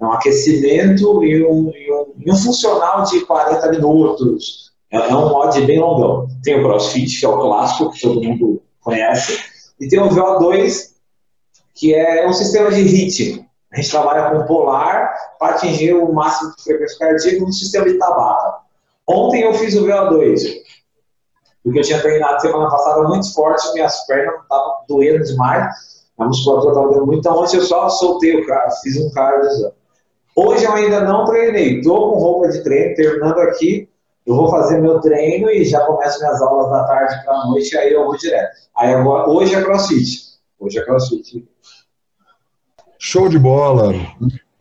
é 0.00 0.04
um 0.04 0.12
aquecimento 0.12 1.24
e 1.24 1.44
um, 1.44 1.70
e 1.70 1.92
um, 1.92 2.14
e 2.24 2.30
um 2.30 2.36
funcional 2.36 3.02
de 3.04 3.24
40 3.24 3.70
minutos, 3.70 4.72
é, 4.90 4.96
é 4.96 5.16
um 5.16 5.28
mod 5.28 5.60
bem 5.66 5.80
longão. 5.80 6.28
Tem 6.42 6.58
o 6.58 6.62
CrossFit, 6.62 7.18
que 7.18 7.26
é 7.26 7.28
o 7.28 7.38
clássico, 7.38 7.90
que 7.90 8.00
todo 8.00 8.22
mundo 8.22 8.62
conhece, 8.80 9.38
e 9.80 9.88
tem 9.88 10.00
o 10.00 10.08
VO2, 10.08 10.92
que 11.74 11.94
é 11.94 12.26
um 12.26 12.32
sistema 12.32 12.70
de 12.70 12.82
ritmo. 12.82 13.46
A 13.72 13.76
gente 13.76 13.90
trabalha 13.90 14.30
com 14.30 14.46
polar 14.46 15.12
para 15.38 15.54
atingir 15.54 15.94
o 15.94 16.12
máximo 16.12 16.54
de 16.56 16.62
frequência 16.62 16.98
cardíaca 16.98 17.40
no 17.40 17.52
sistema 17.52 17.84
de 17.84 17.98
tabata. 17.98 18.58
Ontem 19.06 19.42
eu 19.42 19.52
fiz 19.54 19.74
o 19.76 19.84
VO2, 19.84 20.40
porque 21.62 21.80
eu 21.80 21.82
tinha 21.82 22.00
treinado 22.00 22.40
semana 22.40 22.70
passada 22.70 23.02
muito 23.08 23.32
forte, 23.34 23.72
minhas 23.74 24.06
pernas 24.06 24.42
estavam 24.42 24.72
doendo 24.88 25.24
demais, 25.24 25.66
a 26.18 26.24
musculatura 26.24 26.72
estava 26.72 26.88
doendo 26.88 27.06
muito, 27.06 27.20
então 27.20 27.36
ontem 27.38 27.56
eu 27.56 27.62
só 27.62 27.88
soltei 27.88 28.40
o 28.40 28.46
carro, 28.46 28.70
fiz 28.82 28.96
um 28.96 29.10
cardio. 29.10 29.72
Hoje 30.40 30.64
eu 30.66 30.72
ainda 30.72 31.00
não 31.00 31.24
treinei, 31.24 31.78
estou 31.78 32.12
com 32.12 32.20
roupa 32.20 32.48
de 32.48 32.62
treino, 32.62 32.94
terminando 32.94 33.40
aqui, 33.40 33.88
eu 34.24 34.36
vou 34.36 34.48
fazer 34.48 34.80
meu 34.80 35.00
treino 35.00 35.50
e 35.50 35.64
já 35.64 35.80
começo 35.80 36.20
minhas 36.20 36.40
aulas 36.40 36.70
da 36.70 36.84
tarde 36.84 37.24
para 37.24 37.34
a 37.34 37.46
noite, 37.46 37.76
aí 37.76 37.92
eu 37.92 38.04
vou 38.04 38.16
direto. 38.16 38.52
Aí 38.76 38.94
hoje 38.94 39.56
é 39.56 39.62
crossfit. 39.64 40.28
Hoje 40.60 40.78
é 40.78 40.84
crossfit. 40.84 41.44
Show 43.00 43.28
de 43.28 43.36
bola. 43.36 43.92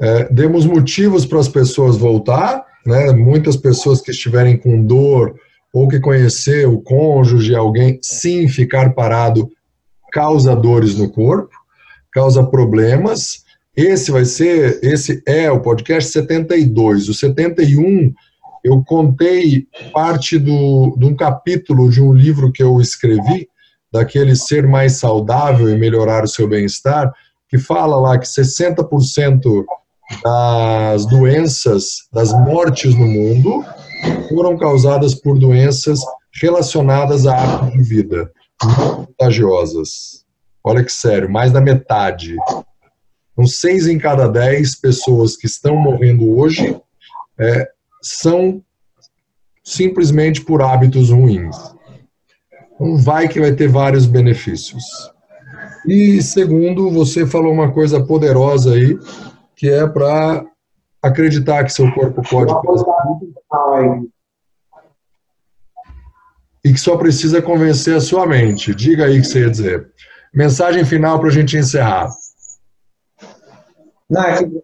É, 0.02 0.24
demos 0.34 0.66
motivos 0.66 1.28
para 1.28 1.38
as 1.38 1.48
pessoas 1.48 1.96
voltar, 1.96 2.66
né? 2.84 3.12
Muitas 3.12 3.56
pessoas 3.56 4.02
que 4.02 4.10
estiverem 4.10 4.58
com 4.58 4.84
dor 4.84 5.36
ou 5.72 5.88
que 5.88 6.00
conhecer 6.00 6.68
o 6.68 6.82
cônjuge, 6.82 7.56
alguém, 7.56 8.00
sim, 8.02 8.48
ficar 8.48 8.96
parado 8.96 9.48
causa 10.12 10.56
dores 10.56 10.98
no 10.98 11.12
corpo, 11.12 11.54
causa 12.12 12.44
problemas. 12.44 13.46
Esse 13.78 14.10
vai 14.10 14.26
ser, 14.26 14.80
esse 14.82 15.22
é 15.24 15.52
o 15.52 15.62
podcast 15.62 16.12
72. 16.12 17.10
O 17.10 17.14
71, 17.14 18.12
eu 18.64 18.84
contei 18.84 19.68
parte 19.94 20.40
do, 20.40 20.96
de 20.98 21.06
um 21.06 21.16
capítulo 21.16 21.88
de 21.88 22.02
um 22.02 22.12
livro 22.12 22.52
que 22.52 22.64
eu 22.64 22.82
escrevi, 22.82 23.48
daquele 23.94 24.36
ser 24.36 24.66
mais 24.66 24.94
saudável 24.94 25.70
e 25.70 25.78
melhorar 25.78 26.24
o 26.24 26.28
seu 26.28 26.48
bem-estar, 26.48 27.14
que 27.48 27.60
fala 27.60 27.98
lá 27.98 28.18
que 28.18 28.26
60% 28.26 29.64
das 30.24 31.06
doenças, 31.06 32.08
das 32.12 32.34
mortes 32.34 32.96
no 32.96 33.06
mundo, 33.06 33.64
foram 34.28 34.58
causadas 34.58 35.14
por 35.14 35.38
doenças 35.38 36.00
relacionadas 36.42 37.28
à 37.28 37.36
arte 37.36 37.78
de 37.78 37.84
vida, 37.84 38.32
contagiosas. 39.06 40.26
Olha 40.64 40.84
que 40.84 40.92
sério, 40.92 41.32
mais 41.32 41.52
da 41.52 41.62
metade. 41.62 42.36
Então, 43.38 43.46
seis 43.46 43.86
em 43.86 44.00
cada 44.00 44.28
dez 44.28 44.74
pessoas 44.74 45.38
que 45.38 45.46
estão 45.46 45.76
morrendo 45.76 46.36
hoje 46.36 46.76
é, 47.38 47.70
são 48.02 48.64
simplesmente 49.64 50.42
por 50.42 50.64
hábitos 50.64 51.12
ruins. 51.12 51.56
Então, 52.74 52.98
vai 52.98 53.28
que 53.28 53.40
vai 53.40 53.52
ter 53.52 53.68
vários 53.68 54.08
benefícios. 54.08 54.84
E 55.88 56.20
segundo, 56.24 56.90
você 56.90 57.28
falou 57.28 57.54
uma 57.54 57.72
coisa 57.72 58.04
poderosa 58.04 58.74
aí, 58.74 58.98
que 59.56 59.70
é 59.70 59.86
para 59.86 60.44
acreditar 61.00 61.64
que 61.64 61.72
seu 61.72 61.92
corpo 61.94 62.24
pode 62.28 62.52
fazer 62.52 64.02
e 66.66 66.74
que 66.74 66.80
só 66.80 66.98
precisa 66.98 67.40
convencer 67.40 67.96
a 67.96 68.02
sua 68.02 68.26
mente. 68.26 68.74
Diga 68.74 69.06
aí 69.06 69.20
o 69.20 69.22
que 69.22 69.28
você 69.28 69.42
ia 69.42 69.50
dizer. 69.52 69.92
Mensagem 70.34 70.84
final 70.84 71.20
para 71.20 71.30
a 71.30 71.32
gente 71.32 71.56
encerrar. 71.56 72.10
Não, 74.10 74.22
é 74.22 74.38
que... 74.38 74.64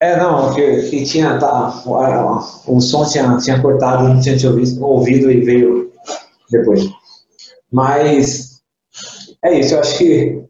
É, 0.00 0.16
não, 0.16 0.54
que, 0.54 0.90
que 0.90 1.04
tinha, 1.04 1.38
tá, 1.40 1.82
o 2.66 2.80
som 2.80 3.04
tinha, 3.04 3.36
tinha 3.38 3.60
cortado, 3.60 4.04
não 4.04 4.20
tinha 4.20 4.36
te 4.36 4.46
ouvido, 4.46 4.84
ouvido 4.84 5.30
e 5.30 5.40
veio 5.40 5.92
depois. 6.50 6.88
Mas 7.70 8.62
é 9.44 9.58
isso, 9.58 9.74
eu 9.74 9.80
acho 9.80 9.98
que 9.98 10.48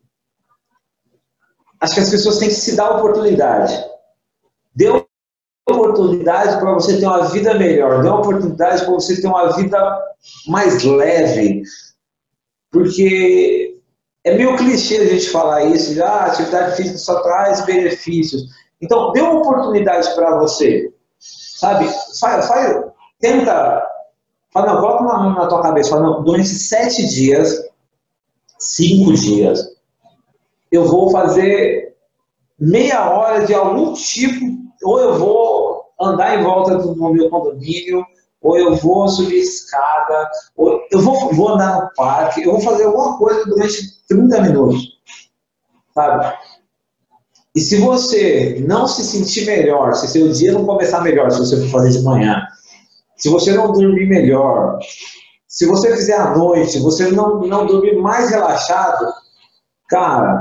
acho 1.81 1.95
que 1.95 2.01
as 2.01 2.11
pessoas 2.11 2.39
têm 2.39 2.49
que 2.49 2.55
se 2.55 2.77
dar 2.77 2.97
oportunidade. 2.97 3.75
Dê 4.75 4.89
oportunidade 5.69 6.59
para 6.61 6.75
você 6.75 6.99
ter 6.99 7.07
uma 7.07 7.29
vida 7.29 7.55
melhor, 7.55 8.03
dê 8.03 8.09
oportunidade 8.09 8.85
para 8.85 8.95
você 8.95 9.21
ter 9.21 9.29
uma 9.29 9.57
vida 9.57 9.99
mais 10.47 10.83
leve, 10.83 11.63
porque 12.71 13.78
é 14.25 14.37
meio 14.37 14.57
clichê 14.57 14.97
a 14.99 15.07
gente 15.07 15.31
falar 15.31 15.65
isso, 15.65 15.95
já 15.95 16.07
ah, 16.07 16.27
atividade 16.27 16.77
física 16.77 16.99
só 16.99 17.21
traz 17.21 17.65
benefícios. 17.65 18.43
Então, 18.81 19.13
dê 19.13 19.21
uma 19.21 19.41
oportunidade 19.41 20.15
para 20.15 20.39
você, 20.39 20.93
sabe? 21.19 21.89
Faz, 22.21 22.47
faz, 22.47 22.85
tenta, 23.21 23.83
fala, 24.53 24.75
não, 24.75 24.81
coloca 24.81 25.03
uma 25.03 25.35
na 25.35 25.47
tua 25.47 25.63
cabeça, 25.63 25.91
fala, 25.91 26.03
não, 26.03 26.25
durante 26.25 26.49
sete 26.49 27.07
dias, 27.07 27.65
cinco 28.59 29.13
dias, 29.15 29.61
eu 30.71 30.85
vou 30.85 31.11
fazer 31.11 31.97
meia 32.59 33.11
hora 33.11 33.47
de 33.47 33.55
algum 33.55 33.95
tipo, 33.95 34.45
ou 34.85 35.01
eu 35.01 35.19
vou 35.19 35.85
andar 36.01 36.39
em 36.39 36.43
volta 36.43 36.77
do 36.77 36.95
meu 37.13 37.31
condomínio, 37.31 38.05
ou 38.41 38.57
eu 38.57 38.77
vou 38.77 39.09
subir 39.09 39.41
escada, 39.41 40.31
ou 40.57 40.81
eu 40.93 41.01
vou, 41.01 41.33
vou 41.35 41.49
andar 41.49 41.81
no 41.81 41.91
parque, 41.97 42.43
eu 42.43 42.53
vou 42.53 42.61
fazer 42.61 42.85
alguma 42.85 43.19
coisa 43.19 43.45
durante 43.47 43.98
30 44.09 44.43
minutos, 44.43 44.99
sabe? 45.95 46.37
E 47.55 47.61
se 47.61 47.81
você 47.81 48.63
não 48.67 48.87
se 48.87 49.05
sentir 49.05 49.47
melhor, 49.47 49.95
se 49.95 50.09
seu 50.09 50.29
dia 50.29 50.53
não 50.53 50.65
começar 50.65 51.01
melhor, 51.01 51.31
se 51.31 51.39
você 51.39 51.57
for 51.63 51.81
fazer 51.81 51.99
de 51.99 52.05
manhã, 52.05 52.41
se 53.17 53.29
você 53.29 53.53
não 53.53 53.73
dormir 53.73 54.07
melhor, 54.07 54.79
se 55.47 55.67
você 55.67 55.95
fizer 55.97 56.15
à 56.15 56.37
noite, 56.37 56.73
se 56.73 56.81
você 56.81 57.11
não, 57.11 57.41
não 57.41 57.67
dormir 57.67 57.97
mais 57.97 58.31
relaxado, 58.31 59.07
cara, 59.89 60.41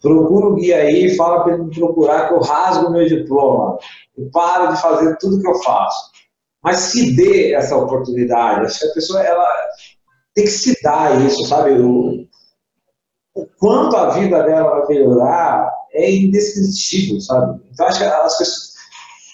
procura 0.00 0.46
o 0.46 0.54
guia 0.54 0.78
aí 0.78 1.06
e 1.06 1.16
fala 1.16 1.42
para 1.42 1.54
ele 1.54 1.64
me 1.64 1.74
procurar 1.74 2.28
que 2.28 2.34
eu 2.34 2.40
rasgo 2.40 2.90
meu 2.90 3.06
diploma. 3.06 3.78
Eu 4.16 4.30
paro 4.30 4.72
de 4.72 4.80
fazer 4.80 5.16
tudo 5.18 5.40
que 5.40 5.48
eu 5.48 5.62
faço. 5.62 6.12
Mas 6.62 6.76
se 6.76 7.14
dê 7.14 7.52
essa 7.52 7.76
oportunidade. 7.76 8.64
Acho 8.64 8.80
que 8.80 8.86
a 8.86 8.94
pessoa 8.94 9.22
ela 9.22 9.46
tem 10.34 10.44
que 10.44 10.50
se 10.50 10.82
dar 10.82 11.20
isso, 11.26 11.44
sabe? 11.44 11.72
O 13.34 13.46
quanto 13.58 13.96
a 13.96 14.10
vida 14.10 14.42
dela 14.42 14.80
vai 14.80 14.86
melhorar 14.88 15.70
é 15.92 16.10
indescritível, 16.14 17.20
sabe? 17.20 17.60
Então 17.72 17.86
acho 17.86 17.98
que 17.98 18.04
as 18.04 18.38
pessoas 18.38 18.74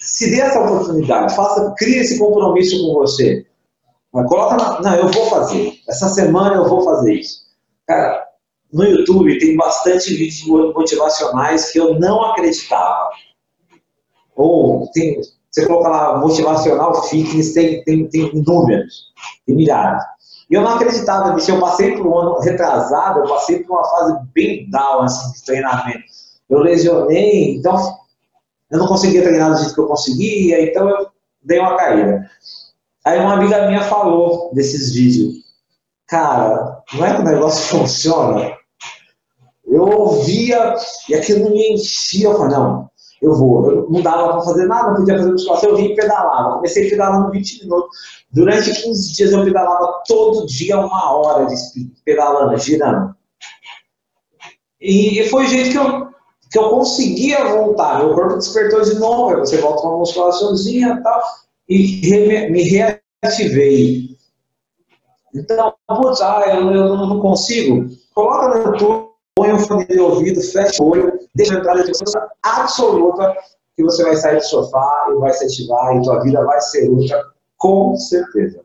se 0.00 0.30
dê 0.30 0.40
essa 0.40 0.60
oportunidade, 0.60 1.34
faça, 1.34 1.74
crie 1.76 1.98
esse 1.98 2.18
compromisso 2.18 2.78
com 2.78 2.94
você. 2.94 3.46
Coloca 4.12 4.56
na, 4.56 4.80
não, 4.80 4.94
eu 4.96 5.08
vou 5.08 5.26
fazer. 5.26 5.74
Essa 5.88 6.08
semana 6.08 6.56
eu 6.56 6.68
vou 6.68 6.82
fazer 6.82 7.14
isso. 7.14 7.40
Cara, 7.86 8.26
no 8.72 8.84
YouTube 8.84 9.38
tem 9.38 9.56
bastante 9.56 10.14
vídeos 10.14 10.46
motivacionais 10.74 11.70
que 11.70 11.78
eu 11.78 11.98
não 11.98 12.22
acreditava. 12.24 13.10
Ou 14.34 14.90
tem, 14.92 15.20
você 15.50 15.66
coloca 15.66 15.88
lá 15.88 16.18
motivacional 16.18 17.02
fitness, 17.08 17.52
tem, 17.52 17.84
tem, 17.84 18.08
tem 18.08 18.30
números, 18.34 19.12
tem 19.46 19.54
milhares. 19.54 20.02
E 20.50 20.54
eu 20.54 20.62
não 20.62 20.74
acreditava 20.74 21.32
nisso. 21.32 21.50
Eu 21.52 21.60
passei 21.60 21.96
por 21.96 22.06
um 22.06 22.18
ano 22.18 22.40
retrasado, 22.40 23.20
eu 23.20 23.28
passei 23.28 23.62
por 23.62 23.74
uma 23.74 23.84
fase 23.88 24.18
bem 24.34 24.68
down 24.68 25.02
assim, 25.02 25.32
de 25.32 25.44
treinamento. 25.44 26.04
Eu 26.48 26.58
lesionei, 26.58 27.54
então 27.54 27.76
eu 28.70 28.78
não 28.78 28.88
conseguia 28.88 29.22
treinar 29.22 29.52
do 29.52 29.58
jeito 29.58 29.74
que 29.74 29.80
eu 29.80 29.86
conseguia, 29.86 30.62
então 30.62 30.88
eu 30.88 31.08
dei 31.42 31.60
uma 31.60 31.76
caída. 31.76 32.28
Aí 33.04 33.20
uma 33.20 33.34
amiga 33.34 33.68
minha 33.68 33.82
falou 33.82 34.52
desses 34.52 34.92
vídeos. 34.92 35.44
Cara, 36.08 36.82
não 36.92 37.06
é 37.06 37.14
que 37.14 37.20
o 37.20 37.24
negócio 37.24 37.78
funciona? 37.78 38.52
Eu 39.64 39.84
ouvia 39.84 40.74
e 41.08 41.14
aquilo 41.14 41.50
me 41.50 41.74
enchia. 41.74 42.26
Eu 42.26 42.36
falei, 42.36 42.56
não, 42.56 42.89
eu 43.20 43.34
vou. 43.34 43.70
Eu 43.70 43.90
não 43.90 44.00
dava 44.02 44.32
para 44.32 44.40
fazer 44.42 44.66
nada, 44.66 44.90
não 44.90 44.96
podia 44.96 45.18
fazer 45.18 45.32
musculação, 45.32 45.70
eu 45.70 45.76
vim 45.76 45.86
e 45.86 45.96
pedalava. 45.96 46.56
Comecei 46.56 46.88
pedalando 46.88 47.30
20 47.30 47.64
minutos. 47.64 47.98
Durante 48.32 48.82
15 48.82 49.12
dias 49.12 49.32
eu 49.32 49.44
pedalava 49.44 50.02
todo 50.06 50.46
dia 50.46 50.78
uma 50.78 51.12
hora 51.12 51.46
de 51.46 51.54
pedalando, 52.04 52.56
girando. 52.58 53.14
E, 54.80 55.20
e 55.20 55.28
foi 55.28 55.44
o 55.44 55.48
jeito 55.48 55.70
que 55.70 55.78
eu, 55.78 56.08
que 56.50 56.58
eu 56.58 56.70
conseguia 56.70 57.44
voltar. 57.56 57.98
Meu 57.98 58.14
corpo 58.14 58.36
despertou 58.36 58.80
de 58.82 58.98
novo. 58.98 59.38
Você 59.40 59.58
volta 59.58 59.86
uma 59.86 59.98
musculaçãozinha 59.98 60.96
e 60.98 61.02
tal. 61.02 61.22
E 61.68 62.50
me 62.50 62.62
reativei. 62.62 64.16
Então, 65.34 65.74
putz, 65.86 66.20
ah, 66.20 66.42
eu, 66.46 66.70
eu 66.70 66.96
não 66.96 67.20
consigo. 67.20 67.88
Coloca 68.14 68.48
no 68.48 68.64
YouTube 68.64 69.10
põe 69.40 69.52
o 69.52 69.58
fone 69.58 69.86
de 69.86 69.98
ouvido, 69.98 70.40
fecha 70.42 70.82
o 70.82 70.90
olho, 70.90 71.18
deixa 71.34 71.54
entrar 71.54 71.74
na 71.74 71.84
certeza 71.84 72.28
absoluta 72.42 73.34
que 73.76 73.82
você 73.82 74.02
vai 74.02 74.16
sair 74.16 74.36
do 74.36 74.44
sofá 74.44 75.06
e 75.10 75.18
vai 75.18 75.32
se 75.32 75.44
ativar 75.44 75.96
e 75.96 76.02
tua 76.02 76.22
vida 76.22 76.44
vai 76.44 76.60
ser 76.60 76.88
outra, 76.88 77.22
com 77.56 77.96
certeza. 77.96 78.60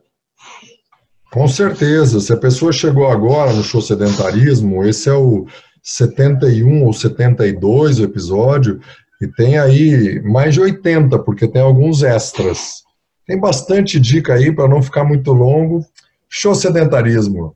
Com 1.31 1.47
certeza. 1.47 2.19
Se 2.19 2.31
a 2.31 2.37
pessoa 2.37 2.71
chegou 2.71 3.07
agora 3.07 3.51
no 3.51 3.63
show 3.63 3.81
sedentarismo, 3.81 4.85
esse 4.85 5.09
é 5.09 5.13
o 5.13 5.45
71 5.83 6.85
ou 6.85 6.93
72 6.93 7.99
o 7.99 8.03
episódio, 8.03 8.79
e 9.21 9.27
tem 9.27 9.57
aí 9.57 10.21
mais 10.23 10.53
de 10.53 10.61
80, 10.61 11.19
porque 11.19 11.47
tem 11.47 11.61
alguns 11.61 12.03
extras. 12.03 12.83
Tem 13.27 13.39
bastante 13.39 13.99
dica 13.99 14.33
aí 14.33 14.53
para 14.53 14.67
não 14.67 14.81
ficar 14.81 15.03
muito 15.03 15.31
longo. 15.31 15.85
Show 16.29 16.55
sedentarismo. 16.55 17.55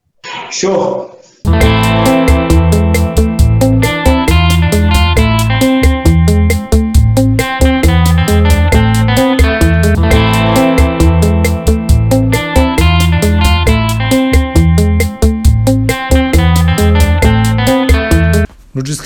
Show! 0.49 1.17